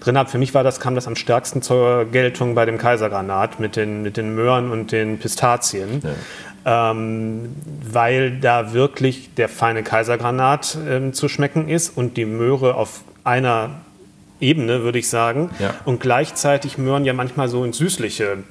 drin 0.00 0.18
haben. 0.18 0.28
Für 0.28 0.36
mich 0.36 0.52
war 0.52 0.62
das, 0.62 0.78
kam 0.78 0.94
das 0.94 1.06
am 1.06 1.16
stärksten 1.16 1.62
zur 1.62 2.04
Geltung 2.04 2.54
bei 2.54 2.66
dem 2.66 2.76
Kaisergranat 2.76 3.60
mit 3.60 3.76
den, 3.76 4.02
mit 4.02 4.18
den 4.18 4.34
Möhren 4.34 4.70
und 4.70 4.92
den 4.92 5.18
Pistazien. 5.18 6.02
Ja. 6.66 6.90
Ähm, 6.90 7.56
weil 7.90 8.32
da 8.40 8.74
wirklich 8.74 9.32
der 9.36 9.48
feine 9.48 9.82
Kaisergranat 9.82 10.76
ähm, 10.86 11.14
zu 11.14 11.28
schmecken 11.28 11.70
ist 11.70 11.96
und 11.96 12.18
die 12.18 12.26
Möhre 12.26 12.74
auf 12.74 13.00
einer 13.24 13.70
Ebene, 14.38 14.82
würde 14.82 14.98
ich 14.98 15.08
sagen. 15.08 15.48
Ja. 15.58 15.76
Und 15.86 16.00
gleichzeitig 16.00 16.76
Möhren 16.76 17.06
ja 17.06 17.14
manchmal 17.14 17.48
so 17.48 17.64
ins 17.64 17.78
Süßliche 17.78 18.44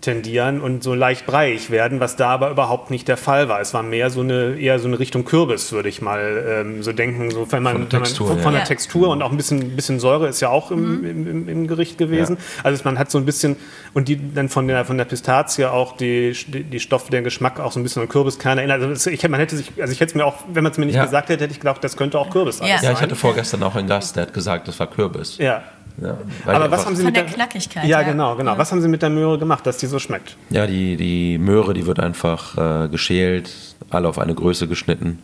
tendieren 0.00 0.60
und 0.60 0.82
so 0.82 0.94
leicht 0.94 1.26
breiig 1.26 1.70
werden, 1.70 2.00
was 2.00 2.16
da 2.16 2.30
aber 2.30 2.50
überhaupt 2.50 2.90
nicht 2.90 3.06
der 3.08 3.16
Fall 3.16 3.48
war. 3.48 3.60
Es 3.60 3.74
war 3.74 3.82
mehr 3.82 4.10
so 4.10 4.20
eine 4.20 4.58
eher 4.58 4.78
so 4.78 4.88
eine 4.88 4.98
Richtung 4.98 5.24
Kürbis, 5.24 5.72
würde 5.72 5.88
ich 5.88 6.00
mal 6.00 6.44
ähm, 6.48 6.82
so 6.82 6.92
denken, 6.92 7.30
so 7.30 7.50
wenn 7.52 7.62
man 7.62 7.74
von, 7.74 7.88
der 7.88 8.00
Textur, 8.00 8.28
man, 8.28 8.36
von, 8.36 8.42
von 8.42 8.52
ja. 8.54 8.58
der 8.60 8.68
Textur 8.68 9.08
und 9.10 9.22
auch 9.22 9.30
ein 9.30 9.36
bisschen, 9.36 9.76
bisschen 9.76 10.00
Säure 10.00 10.28
ist 10.28 10.40
ja 10.40 10.48
auch 10.48 10.70
im, 10.70 11.00
mhm. 11.00 11.26
im, 11.26 11.48
im, 11.48 11.66
Gericht 11.66 11.98
gewesen. 11.98 12.36
Ja. 12.36 12.64
Also 12.64 12.82
man 12.84 12.98
hat 12.98 13.10
so 13.10 13.18
ein 13.18 13.26
bisschen 13.26 13.56
und 13.92 14.08
die 14.08 14.34
dann 14.34 14.48
von 14.48 14.66
der 14.68 14.84
von 14.84 14.96
der 14.96 15.04
Pistazie 15.04 15.66
auch 15.66 15.96
die, 15.96 16.34
die, 16.46 16.64
die 16.64 16.80
Stoffe, 16.80 17.10
der 17.10 17.22
Geschmack 17.22 17.60
auch 17.60 17.72
so 17.72 17.80
ein 17.80 17.82
bisschen 17.82 18.02
an 18.02 18.08
Kürbiskerne 18.08 18.62
erinnert. 18.62 18.82
Also 18.82 19.10
ich, 19.10 19.28
man 19.28 19.38
hätte 19.38 19.56
sich, 19.56 19.72
also 19.80 19.92
ich 19.92 20.00
hätte 20.00 20.10
es 20.10 20.14
mir 20.14 20.24
auch, 20.24 20.36
wenn 20.52 20.62
man 20.64 20.72
es 20.72 20.78
mir 20.78 20.86
nicht 20.86 20.94
ja. 20.94 21.04
gesagt 21.04 21.28
hätte, 21.28 21.44
hätte 21.44 21.52
ich 21.52 21.60
gedacht, 21.60 21.84
das 21.84 21.96
könnte 21.96 22.18
auch 22.18 22.30
Kürbis 22.30 22.58
sein. 22.58 22.68
Ja, 22.68 22.92
ich 22.92 23.00
hatte 23.00 23.16
vorgestern 23.16 23.62
auch 23.62 23.74
einen 23.74 23.88
Gast, 23.88 24.16
der 24.16 24.22
hat 24.22 24.32
gesagt, 24.32 24.66
das 24.68 24.80
war 24.80 24.86
Kürbis. 24.86 25.36
Ja. 25.38 25.62
Ja, 26.00 26.16
Aber 26.46 26.70
was 26.70 26.86
haben 26.86 26.96
Sie 26.96 27.04
mit 27.04 27.16
der, 27.16 27.26
Knackigkeit? 27.26 27.84
Ja, 27.84 28.02
genau, 28.02 28.36
genau. 28.36 28.52
Ja. 28.52 28.58
Was 28.58 28.72
haben 28.72 28.80
Sie 28.80 28.88
mit 28.88 29.02
der 29.02 29.10
Möhre 29.10 29.38
gemacht, 29.38 29.66
dass 29.66 29.76
die 29.76 29.86
so 29.86 29.98
schmeckt? 29.98 30.36
Ja, 30.50 30.66
die, 30.66 30.96
die 30.96 31.38
Möhre, 31.38 31.74
die 31.74 31.86
wird 31.86 32.00
einfach 32.00 32.56
äh, 32.84 32.88
geschält, 32.88 33.50
alle 33.90 34.08
auf 34.08 34.18
eine 34.18 34.34
Größe 34.34 34.66
geschnitten 34.68 35.18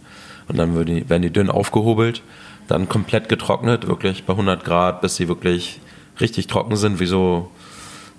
und 0.49 0.59
dann 0.59 0.75
werden 0.75 0.95
die, 0.95 1.09
werden 1.09 1.23
die 1.23 1.31
dünn 1.31 1.51
aufgehobelt, 1.51 2.23
dann 2.69 2.89
komplett 2.89 3.29
getrocknet, 3.29 3.87
wirklich 3.87 4.25
bei 4.25 4.33
100 4.33 4.65
Grad, 4.65 5.01
bis 5.01 5.17
sie 5.17 5.29
wirklich 5.29 5.81
richtig 6.21 6.47
trocken 6.47 6.77
sind, 6.77 7.01
wie 7.01 7.07
so, 7.07 7.51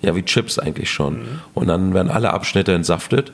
ja, 0.00 0.14
wie 0.14 0.22
Chips 0.22 0.58
eigentlich 0.58 0.90
schon. 0.90 1.20
Mhm. 1.20 1.40
Und 1.54 1.68
dann 1.68 1.94
werden 1.94 2.10
alle 2.10 2.32
Abschnitte 2.32 2.72
entsaftet 2.74 3.32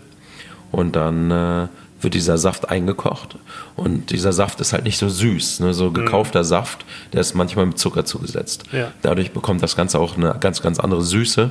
und 0.72 0.96
dann 0.96 1.31
äh, 1.31 1.68
wird 2.04 2.14
dieser 2.14 2.38
Saft 2.38 2.68
eingekocht. 2.68 3.36
Und 3.76 4.10
dieser 4.10 4.32
Saft 4.32 4.60
ist 4.60 4.72
halt 4.72 4.84
nicht 4.84 4.98
so 4.98 5.08
süß. 5.08 5.60
Ne? 5.60 5.74
So 5.74 5.90
gekaufter 5.90 6.40
mhm. 6.40 6.44
Saft, 6.44 6.84
der 7.12 7.20
ist 7.20 7.34
manchmal 7.34 7.66
mit 7.66 7.78
Zucker 7.78 8.04
zugesetzt. 8.04 8.64
Ja. 8.72 8.92
Dadurch 9.02 9.32
bekommt 9.32 9.62
das 9.62 9.76
Ganze 9.76 9.98
auch 9.98 10.16
eine 10.16 10.36
ganz, 10.38 10.62
ganz 10.62 10.78
andere 10.78 11.02
Süße. 11.02 11.50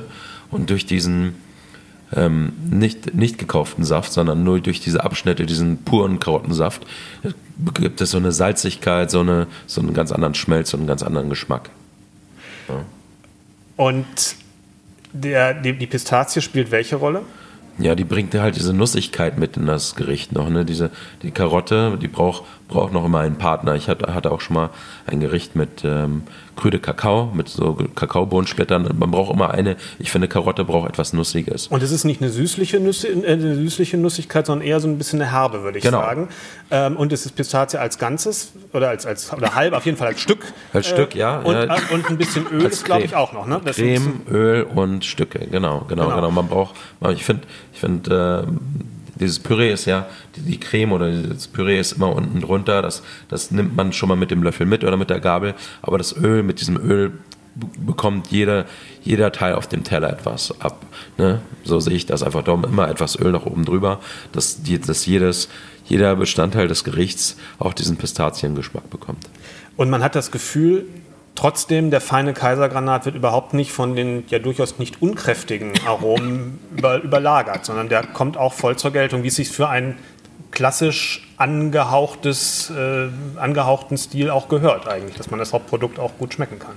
Und 0.50 0.70
durch 0.70 0.86
diesen 0.86 1.34
ähm, 2.14 2.52
nicht, 2.70 3.14
nicht 3.14 3.38
gekauften 3.38 3.84
Saft, 3.84 4.12
sondern 4.12 4.44
nur 4.44 4.60
durch 4.60 4.80
diese 4.80 5.02
Abschnitte, 5.04 5.46
diesen 5.46 5.78
puren 5.84 6.20
Karottensaft, 6.20 6.86
gibt 7.74 8.00
es 8.00 8.10
so 8.10 8.18
eine 8.18 8.32
Salzigkeit, 8.32 9.10
so, 9.10 9.20
eine, 9.20 9.46
so 9.66 9.80
einen 9.80 9.94
ganz 9.94 10.12
anderen 10.12 10.34
Schmelz 10.34 10.72
und 10.74 10.80
einen 10.80 10.86
ganz 10.86 11.02
anderen 11.02 11.28
Geschmack. 11.28 11.70
Ja. 12.68 12.84
Und 13.76 14.06
der, 15.12 15.54
die, 15.54 15.72
die 15.72 15.86
Pistazie 15.86 16.40
spielt 16.40 16.70
welche 16.70 16.96
Rolle? 16.96 17.22
Ja, 17.78 17.94
die 17.94 18.04
bringt 18.04 18.34
halt 18.34 18.56
diese 18.56 18.72
Nussigkeit 18.72 19.38
mit 19.38 19.56
in 19.56 19.66
das 19.66 19.96
Gericht 19.96 20.32
noch. 20.32 20.48
Ne? 20.48 20.64
Diese, 20.64 20.90
die 21.22 21.32
Karotte, 21.32 21.98
die 22.00 22.08
braucht, 22.08 22.44
braucht 22.74 22.92
noch 22.92 23.04
immer 23.04 23.20
einen 23.20 23.36
Partner. 23.36 23.74
Ich 23.74 23.88
hatte, 23.88 24.12
hatte 24.12 24.30
auch 24.30 24.42
schon 24.42 24.54
mal 24.54 24.70
ein 25.06 25.20
Gericht 25.20 25.56
mit 25.56 25.82
ähm, 25.84 26.24
krüde 26.56 26.78
Kakao, 26.78 27.30
mit 27.32 27.48
so 27.48 27.78
Kakaobohnensplittern. 27.94 28.90
Man 28.98 29.10
braucht 29.10 29.32
immer 29.32 29.52
eine, 29.52 29.76
ich 29.98 30.10
finde, 30.10 30.28
Karotte 30.28 30.64
braucht 30.64 30.88
etwas 30.88 31.12
Nussiges. 31.12 31.68
Und 31.68 31.82
es 31.82 31.90
ist 31.90 32.04
nicht 32.04 32.20
eine 32.20 32.30
süßliche, 32.30 32.80
Nüsse, 32.80 33.08
äh, 33.08 33.32
eine 33.32 33.54
süßliche 33.54 33.96
Nussigkeit, 33.96 34.46
sondern 34.46 34.66
eher 34.66 34.80
so 34.80 34.88
ein 34.88 34.98
bisschen 34.98 35.22
eine 35.22 35.30
Herbe, 35.30 35.62
würde 35.62 35.78
ich 35.78 35.84
genau. 35.84 36.00
sagen. 36.00 36.28
Ähm, 36.70 36.96
und 36.96 37.12
es 37.12 37.24
ist 37.24 37.36
Pistazie 37.36 37.78
als 37.78 37.98
Ganzes 37.98 38.52
oder 38.72 38.88
als, 38.88 39.06
als 39.06 39.32
oder 39.32 39.54
halb, 39.54 39.72
auf 39.72 39.86
jeden 39.86 39.96
Fall 39.96 40.08
als 40.08 40.20
Stück. 40.20 40.44
Als 40.72 40.88
äh, 40.88 40.94
Stück, 40.94 41.14
ja. 41.14 41.38
Und, 41.38 41.54
ja. 41.54 41.76
und 41.92 42.10
ein 42.10 42.18
bisschen 42.18 42.46
Öl 42.48 42.64
ist, 42.64 42.84
glaube 42.84 43.04
ich, 43.04 43.14
auch 43.14 43.32
noch. 43.32 43.46
Ne? 43.46 43.60
Das 43.64 43.76
Creme, 43.76 44.22
Öl 44.28 44.64
und 44.64 45.04
Stücke, 45.04 45.46
genau, 45.46 45.86
genau, 45.88 46.04
genau. 46.04 46.16
genau. 46.16 46.30
Man 46.30 46.48
braucht, 46.48 46.74
ich 47.12 47.24
finde, 47.24 47.44
ich 47.72 47.80
finde, 47.80 48.46
äh, 48.48 49.03
dieses 49.20 49.38
Püree 49.38 49.72
ist 49.72 49.84
ja, 49.86 50.06
die, 50.36 50.40
die, 50.40 50.60
Creme 50.60 50.92
oder 50.92 51.12
das 51.12 51.48
Püree 51.48 51.78
ist 51.78 51.92
immer 51.92 52.14
unten 52.14 52.40
drunter. 52.40 52.82
Das, 52.82 53.02
das 53.28 53.50
nimmt 53.50 53.76
man 53.76 53.92
schon 53.92 54.08
mal 54.08 54.16
mit 54.16 54.30
dem 54.30 54.42
Löffel 54.42 54.66
mit 54.66 54.84
oder 54.84 54.96
mit 54.96 55.10
der 55.10 55.20
Gabel. 55.20 55.54
Aber 55.82 55.98
das 55.98 56.16
Öl, 56.16 56.42
mit 56.42 56.60
diesem 56.60 56.76
Öl 56.76 57.12
bekommt 57.54 58.28
jeder, 58.28 58.66
jeder 59.02 59.30
Teil 59.30 59.54
auf 59.54 59.68
dem 59.68 59.84
Teller 59.84 60.10
etwas 60.10 60.60
ab. 60.60 60.84
Ne? 61.18 61.40
So 61.62 61.78
sehe 61.80 61.94
ich 61.94 62.06
das 62.06 62.22
einfach. 62.22 62.42
Da 62.42 62.54
immer 62.54 62.88
etwas 62.88 63.18
Öl 63.18 63.32
nach 63.32 63.46
oben 63.46 63.64
drüber, 63.64 64.00
dass, 64.32 64.60
dass 64.62 65.06
jedes, 65.06 65.48
jeder 65.84 66.16
Bestandteil 66.16 66.68
des 66.68 66.84
Gerichts 66.84 67.36
auch 67.58 67.72
diesen 67.72 67.96
Pistaziengeschmack 67.96 68.90
bekommt. 68.90 69.28
Und 69.76 69.90
man 69.90 70.02
hat 70.02 70.14
das 70.14 70.30
Gefühl, 70.30 70.86
Trotzdem, 71.34 71.90
der 71.90 72.00
feine 72.00 72.32
Kaisergranat 72.32 73.06
wird 73.06 73.16
überhaupt 73.16 73.54
nicht 73.54 73.72
von 73.72 73.96
den 73.96 74.24
ja 74.28 74.38
durchaus 74.38 74.78
nicht 74.78 75.02
unkräftigen 75.02 75.72
Aromen 75.86 76.60
über, 76.76 77.02
überlagert, 77.02 77.64
sondern 77.64 77.88
der 77.88 78.04
kommt 78.04 78.36
auch 78.36 78.52
voll 78.52 78.76
zur 78.76 78.92
Geltung, 78.92 79.24
wie 79.24 79.28
es 79.28 79.36
sich 79.36 79.48
für 79.48 79.68
einen 79.68 79.96
klassisch 80.52 81.28
angehauchtes, 81.36 82.70
äh, 82.70 83.08
angehauchten 83.36 83.96
Stil 83.96 84.30
auch 84.30 84.48
gehört 84.48 84.86
eigentlich, 84.86 85.16
dass 85.16 85.30
man 85.30 85.40
das 85.40 85.52
Hauptprodukt 85.52 85.98
auch 85.98 86.12
gut 86.18 86.34
schmecken 86.34 86.60
kann. 86.60 86.76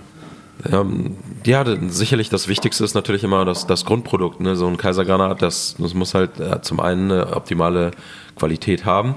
Ja, 1.46 1.64
sicherlich 1.88 2.30
das 2.30 2.48
Wichtigste 2.48 2.84
ist 2.84 2.96
natürlich 2.96 3.24
immer 3.24 3.46
das, 3.46 3.68
das 3.68 3.86
Grundprodukt. 3.86 4.42
Ne? 4.42 4.56
So 4.56 4.66
ein 4.66 4.78
Kaisergranat, 4.78 5.44
das, 5.44 5.76
das 5.78 5.94
muss 5.94 6.16
halt 6.16 6.40
äh, 6.40 6.62
zum 6.62 6.80
einen 6.80 7.12
eine 7.12 7.36
optimale 7.36 7.92
Qualität 8.36 8.84
haben 8.84 9.16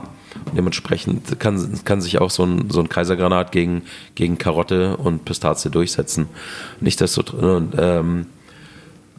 dementsprechend 0.56 1.38
kann, 1.38 1.80
kann 1.84 2.00
sich 2.00 2.20
auch 2.20 2.30
so 2.30 2.44
ein, 2.44 2.70
so 2.70 2.80
ein 2.80 2.88
Kaisergranat 2.88 3.52
gegen, 3.52 3.82
gegen 4.14 4.38
Karotte 4.38 4.96
und 4.96 5.24
Pistazie 5.24 5.70
durchsetzen. 5.70 6.28
Nichtsdestotrotz, 6.80 7.64
ähm, 7.78 8.26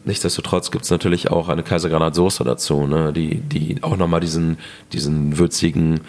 nichtsdestotrotz 0.04 0.70
gibt 0.70 0.84
es 0.84 0.90
natürlich 0.90 1.30
auch 1.30 1.48
eine 1.48 1.62
Kaisergranatsoße 1.62 2.44
dazu, 2.44 2.86
ne, 2.86 3.12
die, 3.12 3.36
die 3.36 3.82
auch 3.82 3.96
nochmal 3.96 4.20
diesen, 4.20 4.58
diesen 4.92 5.38
würzigen, 5.38 6.00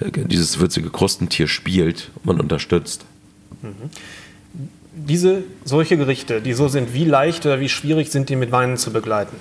äh, 0.00 0.10
dieses 0.10 0.60
würzige 0.60 0.90
Krustentier 0.90 1.48
spielt 1.48 2.10
und 2.24 2.40
unterstützt. 2.40 3.04
Mhm. 3.62 3.90
Diese 4.94 5.42
solche 5.64 5.96
Gerichte, 5.96 6.42
die 6.42 6.52
so 6.52 6.68
sind, 6.68 6.92
wie 6.92 7.04
leicht 7.04 7.46
oder 7.46 7.60
wie 7.60 7.70
schwierig 7.70 8.10
sind 8.10 8.28
die 8.28 8.36
mit 8.36 8.52
Weinen 8.52 8.76
zu 8.76 8.92
begleiten? 8.92 9.36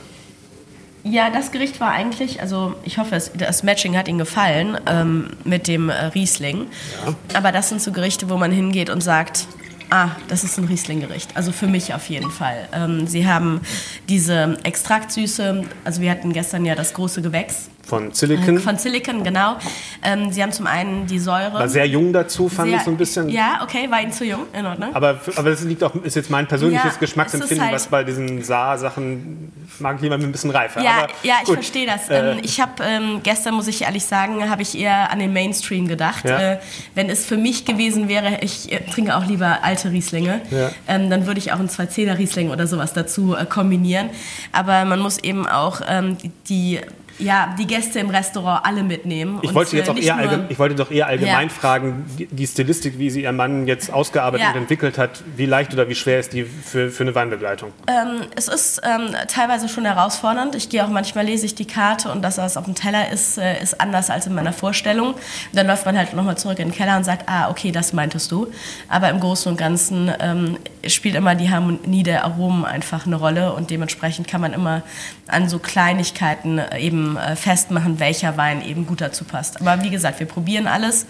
Ja, 1.03 1.29
das 1.29 1.51
Gericht 1.51 1.79
war 1.79 1.91
eigentlich, 1.91 2.41
also 2.41 2.75
ich 2.83 2.97
hoffe, 2.97 3.19
das 3.33 3.63
Matching 3.63 3.97
hat 3.97 4.07
Ihnen 4.07 4.19
gefallen 4.19 4.77
ähm, 4.85 5.31
mit 5.43 5.67
dem 5.67 5.89
äh, 5.89 6.05
Riesling. 6.05 6.67
Ja. 7.05 7.15
Aber 7.37 7.51
das 7.51 7.69
sind 7.69 7.81
so 7.81 7.91
Gerichte, 7.91 8.29
wo 8.29 8.37
man 8.37 8.51
hingeht 8.51 8.89
und 8.89 9.01
sagt, 9.01 9.47
ah, 9.89 10.09
das 10.27 10.43
ist 10.43 10.57
ein 10.57 10.65
Riesling-Gericht. 10.65 11.35
Also 11.35 11.51
für 11.51 11.67
mich 11.67 11.93
auf 11.93 12.09
jeden 12.09 12.31
Fall. 12.31 12.67
Ähm, 12.73 13.07
sie 13.07 13.27
haben 13.27 13.61
diese 14.09 14.57
Extraktsüße, 14.63 15.63
also 15.83 16.01
wir 16.01 16.11
hatten 16.11 16.33
gestern 16.33 16.65
ja 16.65 16.75
das 16.75 16.93
große 16.93 17.21
Gewächs 17.21 17.69
von 17.83 18.13
Silicon. 18.13 18.59
Von 18.59 18.77
Silicon, 18.77 19.23
genau. 19.23 19.57
Ähm, 20.03 20.31
sie 20.31 20.41
haben 20.41 20.51
zum 20.51 20.67
einen 20.67 21.07
die 21.07 21.19
Säure. 21.19 21.53
War 21.53 21.69
sehr 21.69 21.85
jung 21.85 22.13
dazu, 22.13 22.47
fand 22.47 22.69
sehr, 22.69 22.77
ich 22.77 22.83
so 22.83 22.91
ein 22.91 22.97
bisschen. 22.97 23.29
Ja, 23.29 23.61
okay, 23.63 23.89
war 23.89 24.01
Ihnen 24.01 24.11
zu 24.11 24.23
jung, 24.23 24.45
in 24.53 24.65
Ordnung. 24.65 24.95
Aber, 24.95 25.19
aber 25.35 25.49
das 25.49 25.63
liegt 25.63 25.83
auch, 25.83 25.95
ist 25.95 26.15
jetzt 26.15 26.29
mein 26.29 26.47
persönliches 26.47 26.93
ja, 26.93 26.99
Geschmacksempfinden, 26.99 27.65
halt 27.65 27.75
was 27.75 27.87
bei 27.87 28.03
diesen 28.03 28.43
Saar-Sachen 28.43 29.51
mag 29.79 29.95
ich 29.97 30.01
lieber 30.03 30.15
ein 30.15 30.31
bisschen 30.31 30.51
reifer. 30.51 30.81
Ja, 30.81 31.03
aber, 31.03 31.13
ja 31.23 31.35
ich 31.43 31.51
verstehe 31.51 31.85
das. 31.85 32.09
Äh, 32.09 32.31
ähm, 32.31 32.39
ich 32.43 32.61
habe 32.61 32.83
ähm, 32.83 33.21
gestern, 33.23 33.55
muss 33.55 33.67
ich 33.67 33.81
ehrlich 33.81 34.05
sagen, 34.05 34.49
habe 34.49 34.61
ich 34.61 34.77
eher 34.77 35.11
an 35.11 35.19
den 35.19 35.33
Mainstream 35.33 35.87
gedacht. 35.87 36.25
Ja. 36.25 36.53
Äh, 36.53 36.59
wenn 36.95 37.09
es 37.09 37.25
für 37.25 37.37
mich 37.37 37.65
gewesen 37.65 38.07
wäre, 38.07 38.39
ich 38.41 38.71
äh, 38.71 38.79
trinke 38.81 39.15
auch 39.15 39.25
lieber 39.25 39.59
alte 39.63 39.91
Rieslinge, 39.91 40.41
ja. 40.51 40.71
ähm, 40.87 41.09
dann 41.09 41.25
würde 41.25 41.39
ich 41.39 41.51
auch 41.51 41.59
einen 41.59 41.69
210er 41.69 42.17
Riesling 42.17 42.51
oder 42.51 42.67
sowas 42.67 42.93
dazu 42.93 43.35
äh, 43.35 43.45
kombinieren. 43.45 44.09
Aber 44.51 44.85
man 44.85 44.99
muss 44.99 45.17
eben 45.19 45.47
auch 45.47 45.81
ähm, 45.87 46.17
die 46.47 46.79
ja, 47.21 47.55
die 47.57 47.67
Gäste 47.67 47.99
im 47.99 48.09
Restaurant 48.09 48.65
alle 48.65 48.83
mitnehmen. 48.83 49.39
Ich 49.41 49.53
wollte 49.53 49.77
jetzt 49.77 49.89
auch 49.89 49.95
eher 49.95 50.15
allgemein, 50.15 50.45
ich 50.49 50.59
wollte 50.59 50.75
doch 50.75 50.91
eher 50.91 51.07
allgemein 51.07 51.47
ja. 51.47 51.53
fragen, 51.53 52.05
die, 52.17 52.25
die, 52.27 52.47
Stilistik, 52.47 52.97
wie 52.97 53.09
sie 53.09 53.23
ihr 53.23 53.31
Mann 53.31 53.67
jetzt 53.67 53.91
ausgearbeitet 53.91 54.47
ja. 54.47 54.51
und 54.51 54.57
entwickelt 54.57 54.97
hat, 54.97 55.23
wie 55.35 55.45
leicht 55.45 55.73
oder 55.73 55.87
wie 55.87 55.95
schwer 55.95 56.19
ist 56.19 56.33
die 56.33 56.43
für, 56.43 56.89
für 56.89 57.03
eine 57.03 57.15
Weinbegleitung? 57.15 57.71
Ähm, 57.87 58.27
es 58.35 58.47
ist 58.47 58.81
ähm, 58.83 59.15
teilweise 59.27 59.69
schon 59.69 59.85
herausfordernd. 59.85 60.55
Ich 60.55 60.69
gehe 60.69 60.83
auch 60.83 60.89
manchmal 60.89 61.25
lese 61.25 61.45
ich 61.45 61.55
die 61.55 61.65
Karte 61.65 62.11
und 62.11 62.21
das, 62.21 62.37
was 62.37 62.57
auf 62.57 62.65
dem 62.65 62.75
Teller 62.75 63.11
ist, 63.11 63.37
äh, 63.37 63.61
ist 63.61 63.79
anders 63.79 64.09
als 64.09 64.27
in 64.27 64.33
meiner 64.33 64.53
Vorstellung. 64.53 65.15
Dann 65.53 65.67
läuft 65.67 65.85
man 65.85 65.97
halt 65.97 66.13
nochmal 66.13 66.37
zurück 66.37 66.59
in 66.59 66.69
den 66.69 66.75
Keller 66.75 66.97
und 66.97 67.03
sagt, 67.03 67.29
ah, 67.29 67.49
okay, 67.49 67.71
das 67.71 67.93
meintest 67.93 68.31
du. 68.31 68.47
Aber 68.89 69.09
im 69.09 69.19
Großen 69.19 69.51
und 69.51 69.57
Ganzen 69.57 70.11
ähm, 70.19 70.57
spielt 70.87 71.15
immer 71.15 71.35
die 71.35 71.49
Harmonie 71.49 72.03
der 72.03 72.25
Aromen 72.25 72.65
einfach 72.65 73.05
eine 73.05 73.15
Rolle 73.15 73.53
und 73.53 73.69
dementsprechend 73.69 74.27
kann 74.27 74.41
man 74.41 74.53
immer 74.53 74.81
an 75.27 75.47
so 75.47 75.59
Kleinigkeiten 75.59 76.61
eben 76.77 77.10
äh, 77.17 77.35
festmachen, 77.35 77.99
welcher 77.99 78.37
Wein 78.37 78.65
eben 78.65 78.85
gut 78.85 79.01
dazu 79.01 79.23
passt. 79.23 79.61
Aber 79.61 79.83
wie 79.83 79.89
gesagt, 79.89 80.19
wir 80.19 80.27
probieren 80.27 80.67
alles 80.67 81.05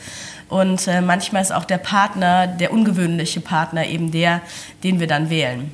und 0.49 0.87
äh, 0.87 1.01
manchmal 1.01 1.41
ist 1.41 1.53
auch 1.53 1.65
der 1.65 1.77
Partner, 1.77 2.47
der 2.47 2.73
ungewöhnliche 2.73 3.41
Partner 3.41 3.87
eben 3.87 4.11
der, 4.11 4.41
den 4.83 4.99
wir 4.99 5.07
dann 5.07 5.29
wählen. 5.29 5.73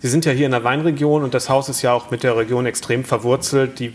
Sie 0.00 0.08
sind 0.08 0.24
ja 0.24 0.32
hier 0.32 0.46
in 0.46 0.52
der 0.52 0.62
Weinregion 0.62 1.24
und 1.24 1.34
das 1.34 1.48
Haus 1.48 1.68
ist 1.68 1.82
ja 1.82 1.92
auch 1.92 2.10
mit 2.10 2.22
der 2.22 2.36
Region 2.36 2.66
extrem 2.66 3.04
verwurzelt. 3.04 3.80
Die 3.80 3.92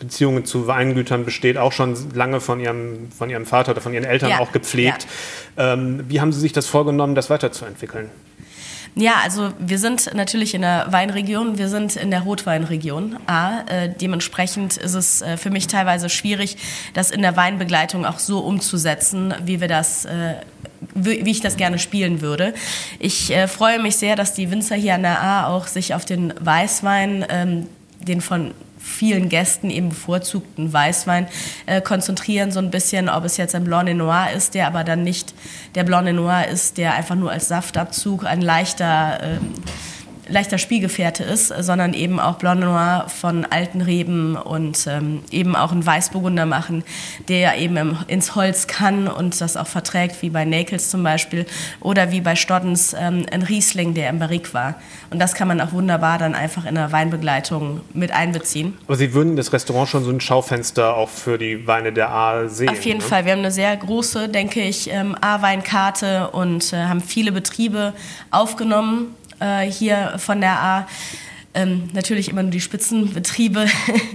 Beziehungen 0.00 0.44
zu 0.44 0.66
Weingütern 0.66 1.24
besteht 1.24 1.56
auch 1.56 1.70
schon 1.70 1.96
lange 2.12 2.40
von 2.40 2.58
Ihrem, 2.58 3.12
von 3.16 3.30
Ihrem 3.30 3.46
Vater 3.46 3.70
oder 3.70 3.80
von 3.80 3.94
Ihren 3.94 4.04
Eltern 4.04 4.30
Ja, 4.30 4.38
auch 4.40 4.50
gepflegt. 4.50 5.06
Ähm, 5.56 6.04
wie 6.08 6.20
haben 6.20 6.32
Sie 6.32 6.40
sich 6.40 6.52
das 6.52 6.66
vorgenommen, 6.66 7.14
das 7.14 7.30
weiterzuentwickeln? 7.30 8.10
Ja, 8.94 9.14
also 9.24 9.52
wir 9.58 9.78
sind 9.78 10.12
natürlich 10.14 10.54
in 10.54 10.60
der 10.60 10.86
Weinregion, 10.90 11.56
wir 11.56 11.68
sind 11.68 11.96
in 11.96 12.10
der 12.10 12.20
Rotweinregion 12.20 13.16
A. 13.26 13.60
Äh, 13.60 13.88
dementsprechend 13.88 14.76
ist 14.76 14.94
es 14.94 15.22
äh, 15.22 15.38
für 15.38 15.48
mich 15.48 15.66
teilweise 15.66 16.10
schwierig, 16.10 16.58
das 16.92 17.10
in 17.10 17.22
der 17.22 17.34
Weinbegleitung 17.34 18.04
auch 18.04 18.18
so 18.18 18.40
umzusetzen, 18.40 19.34
wie 19.44 19.62
wir 19.62 19.68
das 19.68 20.04
äh, 20.04 20.34
wie 20.94 21.30
ich 21.30 21.40
das 21.40 21.56
gerne 21.56 21.78
spielen 21.78 22.20
würde. 22.20 22.52
Ich 22.98 23.30
äh, 23.30 23.48
freue 23.48 23.80
mich 23.80 23.96
sehr, 23.96 24.16
dass 24.16 24.34
die 24.34 24.50
Winzer 24.50 24.76
hier 24.76 24.94
an 24.94 25.02
der 25.02 25.22
A 25.22 25.46
auch 25.46 25.68
sich 25.68 25.94
auf 25.94 26.04
den 26.04 26.34
Weißwein, 26.40 27.24
ähm, 27.30 27.66
den 28.00 28.20
von 28.20 28.52
vielen 28.82 29.28
Gästen 29.28 29.70
eben 29.70 29.90
bevorzugten 29.90 30.72
Weißwein 30.72 31.28
äh, 31.66 31.80
konzentrieren, 31.80 32.50
so 32.50 32.58
ein 32.58 32.70
bisschen, 32.70 33.08
ob 33.08 33.24
es 33.24 33.36
jetzt 33.36 33.54
ein 33.54 33.64
Blanc 33.64 33.86
de 33.86 33.94
Noir 33.94 34.28
ist, 34.34 34.54
der 34.54 34.66
aber 34.66 34.84
dann 34.84 35.04
nicht 35.04 35.34
der 35.74 35.84
Blanc 35.84 36.04
de 36.04 36.12
Noir 36.12 36.46
ist, 36.48 36.78
der 36.78 36.94
einfach 36.94 37.14
nur 37.14 37.30
als 37.30 37.48
Saftabzug 37.48 38.24
ein 38.24 38.40
leichter, 38.40 39.20
ähm, 39.22 39.54
leichter 40.32 40.58
Spielgefährte 40.58 41.22
ist, 41.22 41.48
sondern 41.48 41.94
eben 41.94 42.18
auch 42.18 42.36
Blanc 42.36 42.60
Noir 42.60 43.06
von 43.08 43.44
alten 43.44 43.80
Reben 43.80 44.36
und 44.36 44.86
ähm, 44.86 45.20
eben 45.30 45.54
auch 45.54 45.72
einen 45.72 45.84
Weißburgunder 45.84 46.46
machen, 46.46 46.84
der 47.28 47.58
eben 47.58 47.76
im, 47.76 47.96
ins 48.08 48.34
Holz 48.34 48.66
kann 48.66 49.08
und 49.08 49.40
das 49.40 49.56
auch 49.56 49.66
verträgt, 49.66 50.22
wie 50.22 50.30
bei 50.30 50.44
Nakels 50.44 50.90
zum 50.90 51.02
Beispiel 51.02 51.46
oder 51.80 52.10
wie 52.10 52.20
bei 52.20 52.34
Stoddens 52.34 52.94
ähm, 52.98 53.26
ein 53.30 53.42
Riesling, 53.42 53.94
der 53.94 54.08
im 54.08 54.18
Barrique 54.18 54.54
war. 54.54 54.74
Und 55.10 55.18
das 55.18 55.34
kann 55.34 55.48
man 55.48 55.60
auch 55.60 55.72
wunderbar 55.72 56.18
dann 56.18 56.34
einfach 56.34 56.64
in 56.64 56.74
der 56.74 56.90
Weinbegleitung 56.90 57.80
mit 57.92 58.12
einbeziehen. 58.12 58.76
Aber 58.86 58.96
Sie 58.96 59.12
würden 59.12 59.36
das 59.36 59.52
Restaurant 59.52 59.88
schon 59.88 60.04
so 60.04 60.10
ein 60.10 60.20
Schaufenster 60.20 60.96
auch 60.96 61.10
für 61.10 61.38
die 61.38 61.66
Weine 61.66 61.92
der 61.92 62.10
A 62.10 62.48
sehen. 62.48 62.70
Auf 62.70 62.84
jeden 62.84 63.00
ne? 63.00 63.04
Fall. 63.04 63.24
Wir 63.24 63.32
haben 63.32 63.40
eine 63.40 63.50
sehr 63.50 63.76
große, 63.76 64.28
denke 64.28 64.62
ich, 64.62 64.90
ähm, 64.90 65.14
A-Weinkarte 65.20 66.30
und 66.30 66.72
äh, 66.72 66.76
haben 66.76 67.02
viele 67.02 67.32
Betriebe 67.32 67.92
aufgenommen 68.30 69.14
äh, 69.42 69.70
hier 69.70 70.14
von 70.18 70.40
der 70.40 70.58
A. 70.58 70.86
Ähm, 71.54 71.90
natürlich 71.92 72.30
immer 72.30 72.42
nur 72.42 72.50
die 72.50 72.62
Spitzenbetriebe 72.62 73.66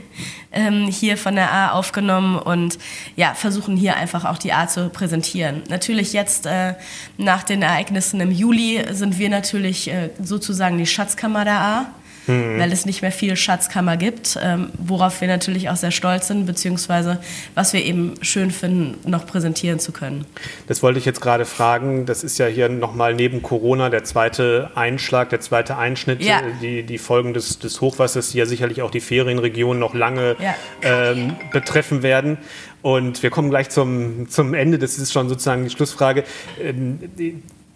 ähm, 0.52 0.88
hier 0.88 1.18
von 1.18 1.36
der 1.36 1.54
A 1.54 1.72
aufgenommen 1.74 2.40
und 2.40 2.80
ja, 3.16 3.36
versuchen 3.36 3.78
hier 3.78 3.96
einfach 3.96 4.26
auch 4.26 4.40
die 4.40 4.54
A 4.54 4.68
zu 4.68 4.90
präsentieren. 4.90 5.62
Natürlich 5.70 6.14
jetzt 6.14 6.48
äh, 6.48 6.74
nach 7.18 7.44
den 7.44 7.62
Ereignissen 7.62 8.20
im 8.22 8.32
Juli 8.32 8.84
sind 8.90 9.20
wir 9.20 9.30
natürlich 9.30 9.88
äh, 9.88 10.10
sozusagen 10.20 10.80
die 10.80 10.88
Schatzkammer 10.88 11.46
der 11.46 11.60
A 11.60 11.86
weil 12.28 12.72
es 12.72 12.86
nicht 12.86 13.02
mehr 13.02 13.12
viel 13.12 13.36
Schatzkammer 13.36 13.98
gibt, 13.98 14.38
ähm, 14.42 14.70
worauf 14.78 15.22
wir 15.22 15.28
natürlich 15.28 15.70
auch 15.70 15.76
sehr 15.78 15.92
stolz 15.92 16.28
sind, 16.28 16.46
beziehungsweise 16.46 17.20
was 17.56 17.74
wir 17.74 17.84
eben 17.86 18.16
schön 18.22 18.52
finden, 18.52 18.96
noch 19.10 19.26
präsentieren 19.26 19.80
zu 19.80 19.92
können. 19.92 20.26
Das 20.68 20.84
wollte 20.84 21.00
ich 21.00 21.06
jetzt 21.06 21.22
gerade 21.22 21.46
fragen. 21.46 22.06
Das 22.06 22.24
ist 22.24 22.38
ja 22.38 22.48
hier 22.48 22.70
nochmal 22.70 23.14
neben 23.16 23.42
Corona 23.42 23.90
der 23.90 24.04
zweite 24.04 24.72
Einschlag, 24.76 25.30
der 25.30 25.40
zweite 25.40 25.78
Einschnitt, 25.78 26.22
Ja. 26.22 26.40
äh, 26.40 26.44
die, 26.62 26.84
die 26.84 26.98
Folgen 26.98 27.34
des, 27.34 27.60
des 27.60 27.82
Hochwassers, 27.82 28.32
die 28.32 28.38
ja 28.40 28.46
sicherlich 28.46 28.82
auch 28.82 28.92
die 28.92 29.00
Ferienregionen 29.02 29.80
noch 29.80 29.94
lange 29.94 30.36
Ja. 30.40 30.56
ähm, 30.82 31.36
betreffen 31.52 32.04
werden. 32.04 32.38
Und 32.82 33.24
wir 33.24 33.30
kommen 33.30 33.50
gleich 33.50 33.70
zum, 33.70 34.30
zum 34.30 34.54
Ende. 34.54 34.78
Das 34.80 34.98
ist 34.98 35.12
schon 35.12 35.30
sozusagen 35.30 35.64
die 35.64 35.70
Schlussfrage. 35.70 36.24
Ähm, 36.62 37.00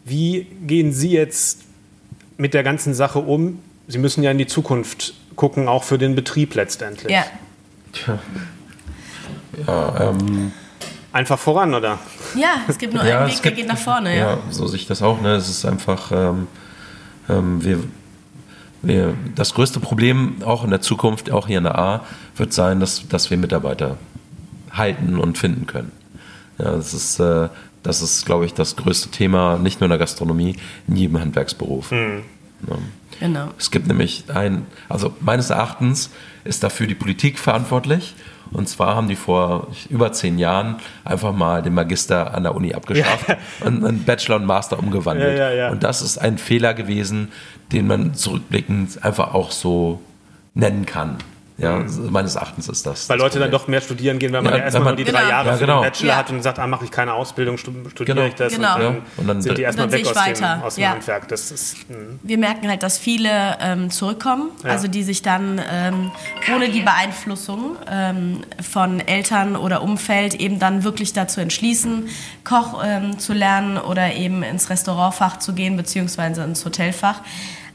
wie 0.06 0.48
gehen 0.66 0.94
Sie 0.94 1.12
jetzt 1.12 1.62
mit 2.38 2.54
der 2.54 2.64
ganzen 2.64 2.94
Sache 2.94 3.20
um? 3.20 3.60
Sie 3.88 3.98
müssen 3.98 4.24
ja 4.24 4.32
in 4.32 4.38
die 4.38 4.48
Zukunft 4.48 5.14
gucken, 5.36 5.68
auch 5.68 5.84
für 5.84 5.98
den 5.98 6.16
Betrieb 6.16 6.56
letztendlich. 6.56 7.12
Ja, 7.12 7.24
Tja. 7.94 8.20
Ja, 9.68 10.10
ähm, 10.12 10.52
Einfach 11.14 11.38
voran, 11.38 11.74
oder? 11.74 12.00
ja 12.36 12.62
es 12.70 12.78
gibt 12.78 12.94
nur 12.94 13.04
ja, 13.04 13.20
einen 13.20 13.28
Weg, 13.32 13.42
der 13.42 13.52
gibt- 13.52 13.58
geht 13.58 13.68
nach 13.68 13.78
vorne. 13.78 14.16
Ja, 14.18 14.32
Ja. 14.32 14.38
so 14.50 14.66
sehe 14.68 14.78
ich 14.80 14.88
das 14.88 15.02
auch. 15.02 15.20
Ne? 15.22 15.36
Es 15.36 15.50
ist 15.50 15.66
einfach, 15.66 16.12
ähm, 16.14 16.48
ähm, 17.28 17.62
wir, 17.64 17.80
wir, 18.82 19.14
das 19.36 19.54
größte 19.54 19.82
Problem 19.82 20.38
auch 20.46 20.64
in 20.64 20.70
der 20.70 20.80
Zukunft, 20.82 21.30
auch 21.32 21.48
hier 21.48 21.58
in 21.58 21.66
der 21.66 21.78
A, 21.78 22.06
wird 22.38 22.54
sein, 22.54 22.80
dass, 22.80 23.08
dass 23.10 23.30
wir 23.30 23.38
Mitarbeiter 23.38 23.98
halten 24.72 25.18
und 25.20 25.38
finden 25.38 25.68
können. 25.68 25.92
Ja, 26.58 26.72
das 26.78 26.94
ist, 26.94 27.20
äh, 27.20 27.50
das 27.84 28.02
ist, 28.02 28.26
glaube 28.26 28.46
ich, 28.46 28.54
das 28.54 28.78
größte 28.78 29.10
Thema, 29.10 29.58
nicht 29.58 29.82
nur 29.82 29.88
in 29.88 29.90
der 29.92 30.00
Gastronomie, 30.00 30.56
in 30.88 30.96
jedem 30.96 31.20
Handwerksberuf. 31.20 31.92
Ja. 31.92 31.98
Genau. 33.20 33.50
Es 33.58 33.72
gibt 33.72 33.88
nämlich 33.88 34.26
ein, 34.34 34.66
also 34.90 35.14
meines 35.20 35.50
Erachtens 35.50 36.10
ist 36.44 36.64
dafür 36.64 36.88
die 36.88 36.96
Politik 36.96 37.38
verantwortlich. 37.38 38.16
Und 38.52 38.68
zwar 38.68 38.96
haben 38.96 39.08
die 39.08 39.16
vor 39.16 39.68
über 39.90 40.12
zehn 40.12 40.38
Jahren 40.38 40.78
einfach 41.06 41.32
mal 41.32 41.62
den 41.62 41.74
Magister 41.74 42.34
an 42.34 42.44
der 42.44 42.54
Uni 42.54 42.74
abgeschafft 42.74 43.38
und 43.66 43.86
einen 43.86 44.04
Bachelor 44.04 44.38
und 44.38 44.46
Master 44.46 44.78
umgewandelt. 44.78 45.38
Ja, 45.38 45.50
ja, 45.50 45.56
ja. 45.56 45.72
Und 45.72 45.84
das 45.84 46.02
ist 46.02 46.18
ein 46.18 46.38
Fehler 46.38 46.74
gewesen, 46.74 47.32
den 47.72 47.88
man 47.88 48.14
zurückblickend 48.14 49.04
einfach 49.06 49.34
auch 49.34 49.52
so 49.52 50.02
nennen 50.54 50.86
kann. 50.86 51.18
Ja, 51.62 51.84
meines 52.10 52.36
Erachtens 52.36 52.68
ist 52.70 52.86
das. 52.86 53.06
Mhm. 53.06 53.10
Weil 53.10 53.18
das 53.20 53.24
Leute 53.26 53.40
dann 53.40 53.52
doch 53.52 53.68
mehr 53.68 53.82
studieren 53.82 54.18
gehen, 54.20 54.34
weil 54.34 54.42
man 54.42 54.54
Ja, 54.54 54.58
ja, 54.60 54.64
erstmal 54.66 54.82
wenn 54.82 54.86
man- 54.86 54.96
nur 54.96 55.06
die 55.06 55.12
Genau. 55.12 55.20
drei 55.20 55.30
Jahre 55.30 55.48
Ja, 55.48 55.54
für 55.54 55.60
genau. 55.60 55.82
den 55.82 55.90
Bachelor 55.92 56.08
Ja. 56.10 56.16
hat 56.18 56.30
und 56.32 56.42
sagt, 56.44 56.60
ah, 56.60 56.68
mache 56.68 56.86
ich 56.86 56.92
keine 56.92 57.14
Ausbildung, 57.14 57.58
stu- 57.58 57.72
studiere 57.90 58.16
Genau. 58.16 58.28
ich 58.28 58.36
das 58.36 58.54
Genau. 58.56 58.74
und 58.76 58.82
dann, 58.82 58.94
Ja, 58.96 59.02
und 59.18 59.28
dann- 59.28 59.42
sind 59.42 59.58
die 59.58 59.62
erstmal 59.62 59.88
Dann 59.88 59.94
weg 60.00 60.06
sehe 60.06 60.16
aus 60.16 60.28
ich 60.28 60.34
dem, 60.34 60.42
weiter. 60.44 60.66
aus 60.66 60.76
dem 60.76 60.82
Ja. 60.84 60.90
Handwerk. 60.92 61.28
Das 61.28 61.52
ist, 61.52 61.90
mh. 61.90 61.96
Wir 62.24 62.38
merken 62.38 62.68
halt, 62.68 62.82
dass 62.84 62.98
viele 62.98 63.58
ähm, 63.62 63.90
zurückkommen, 63.92 64.50
Ja. 64.64 64.72
also 64.72 64.88
die 64.88 65.04
sich 65.04 65.22
dann 65.22 65.62
ähm, 65.72 66.12
ohne 66.56 66.70
die 66.70 66.82
Beeinflussung 66.82 67.76
ähm, 67.90 68.42
von 68.62 69.00
Eltern 69.00 69.56
oder 69.56 69.84
Umfeld 69.84 70.34
eben 70.36 70.58
dann 70.60 70.84
wirklich 70.84 71.14
dazu 71.14 71.42
entschließen, 71.42 72.08
Koch 72.44 72.82
ähm, 72.84 73.20
zu 73.20 73.34
lernen 73.34 73.78
oder 73.78 74.14
eben 74.16 74.42
ins 74.44 74.70
Restaurantfach 74.70 75.38
zu 75.40 75.54
gehen, 75.54 75.78
beziehungsweise 75.78 76.44
ins 76.44 76.66
Hotelfach. 76.66 77.22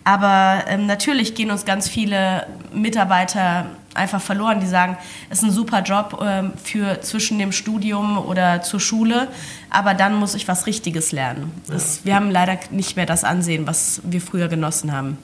Aber 0.07 0.63
ähm, 0.69 0.87
natürlich 0.87 1.35
gehen 1.35 1.51
uns 1.51 1.65
ganz 1.65 1.89
viele 1.89 2.47
Mitarbeiter 2.73 3.67
einfach 3.93 4.21
verloren, 4.21 4.61
die 4.61 4.69
sagen, 4.69 4.97
es 5.31 5.39
ist 5.39 5.45
ein 5.45 5.51
super 5.51 5.83
Job 5.83 6.23
ähm, 6.25 6.53
für 6.63 7.01
zwischen 7.01 7.41
dem 7.41 7.51
Studium 7.51 8.17
oder 8.17 8.63
zur 8.63 8.79
Schule, 8.79 9.27
aber 9.69 9.95
dann 9.95 10.15
muss 10.15 10.37
ich 10.37 10.47
was 10.47 10.67
Richtiges 10.67 11.11
lernen. 11.11 11.51
Das, 11.67 12.05
Wir 12.05 12.15
haben 12.15 12.31
leider 12.31 12.57
nicht 12.71 12.95
mehr 12.95 13.07
das 13.07 13.25
Ansehen, 13.25 13.67
was 13.67 14.01
wir 14.05 14.21
früher 14.21 14.47
genossen 14.47 14.93
haben. 14.93 15.19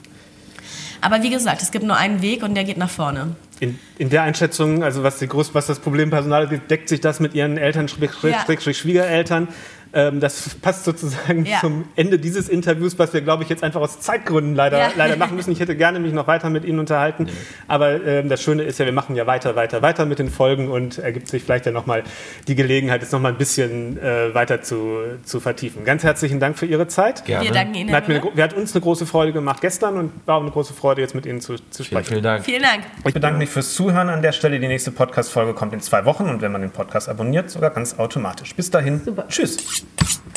Aber 0.99 1.23
wie 1.23 1.29
gesagt, 1.29 1.61
es 1.61 1.71
gibt 1.71 1.85
nur 1.85 1.95
einen 1.95 2.21
Weg 2.21 2.43
und 2.43 2.53
der 2.53 2.65
geht 2.65 2.77
nach 2.77 2.89
vorne. 2.89 3.37
in, 3.61 3.79
in 3.97 4.09
der 4.09 4.23
Einschätzung, 4.23 4.83
also 4.83 5.01
was, 5.01 5.17
die 5.17 5.27
groß, 5.27 5.55
was 5.55 5.67
das 5.67 5.79
Problem 5.79 6.09
Personal 6.09 6.51
ist, 6.51 6.63
deckt 6.69 6.89
sich 6.89 6.99
das 6.99 7.21
mit 7.21 7.35
Ihren 7.35 7.57
Eltern, 7.57 7.87
Schrägstrich, 7.87 8.65
Ja. 8.65 8.73
Schwiegereltern. 8.73 9.47
Ähm, 9.95 10.19
das 10.19 10.49
passt 10.61 10.85
sozusagen 10.85 11.45
Ja. 11.45 11.59
zum 11.61 11.85
Ende 11.95 12.17
dieses 12.17 12.49
Interviews, 12.49 12.97
was 12.97 13.13
wir, 13.13 13.21
glaube 13.21 13.43
ich, 13.43 13.49
jetzt 13.49 13.63
einfach 13.63 13.79
aus 13.81 13.99
Zeitgründen 13.99 14.55
leider, 14.55 14.79
Ja. 14.79 14.91
leider 14.95 15.17
machen 15.17 15.35
müssen. 15.35 15.51
Ich 15.51 15.59
hätte 15.59 15.75
gerne 15.75 15.99
mich 15.99 16.13
noch 16.13 16.25
weiter 16.27 16.49
mit 16.49 16.65
Ihnen 16.65 16.79
unterhalten. 16.79 17.27
Aber 17.67 18.03
ähm, 18.03 18.27
das 18.29 18.41
Schöne 18.41 18.63
ist 18.63 18.79
ja, 18.79 18.85
wir 18.85 18.91
machen 18.93 19.15
ja 19.15 19.27
weiter, 19.27 19.55
weiter, 19.55 19.81
weiter 19.83 20.05
mit 20.05 20.17
den 20.19 20.29
Folgen 20.29 20.69
und 20.71 20.97
ergibt 20.97 21.27
sich 21.27 21.43
vielleicht 21.43 21.65
ja 21.67 21.71
nochmal 21.71 22.03
die 22.47 22.55
Gelegenheit, 22.55 23.03
es 23.03 23.11
nochmal 23.11 23.33
ein 23.33 23.37
bisschen 23.37 23.97
äh, 24.01 24.33
weiter 24.33 24.61
zu, 24.63 24.99
zu 25.23 25.39
vertiefen. 25.39 25.85
Ganz 25.85 26.03
herzlichen 26.03 26.39
Dank 26.39 26.57
für 26.57 26.65
Ihre 26.65 26.87
Zeit. 26.87 27.25
Gerne. 27.25 27.45
Wir 27.45 27.51
danken 27.51 27.75
Ihnen, 27.75 27.93
Hat, 27.93 28.07
mir 28.07 28.21
eine, 28.21 28.43
hat 28.43 28.53
uns 28.53 28.73
eine 28.73 28.81
große 28.81 29.05
Freude 29.05 29.31
gemacht 29.31 29.61
gestern 29.61 29.97
und 29.97 30.11
war 30.25 30.37
auch 30.37 30.41
eine 30.41 30.51
große 30.51 30.73
Freude, 30.73 31.01
jetzt 31.01 31.13
mit 31.13 31.25
Ihnen 31.25 31.39
zu, 31.39 31.55
zu 31.55 31.83
Vielen, 31.83 31.85
sprechen. 31.85 32.07
vielen 32.09 32.23
Dank. 32.23 32.45
Vielen 32.45 32.61
Dank. 32.63 32.83
Ich 33.05 33.13
bedanke 33.13 33.37
mich 33.37 33.49
fürs 33.49 33.73
Zuhören 33.75 34.09
an 34.09 34.21
der 34.21 34.31
Stelle. 34.31 34.59
Die 34.59 34.67
nächste 34.67 34.91
Podcast-Folge 34.91 35.53
kommt 35.53 35.73
in 35.73 35.81
zwei 35.81 36.05
Wochen 36.05 36.23
und 36.29 36.41
wenn 36.41 36.51
man 36.51 36.61
den 36.61 36.71
Podcast 36.71 37.09
abonniert, 37.09 37.49
sogar 37.51 37.69
ganz 37.69 37.99
automatisch. 37.99 38.55
Bis 38.55 38.71
dahin. 38.71 39.01
Tschüss. 39.29 39.82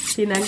Vielen 0.02 0.34
Dank. 0.34 0.46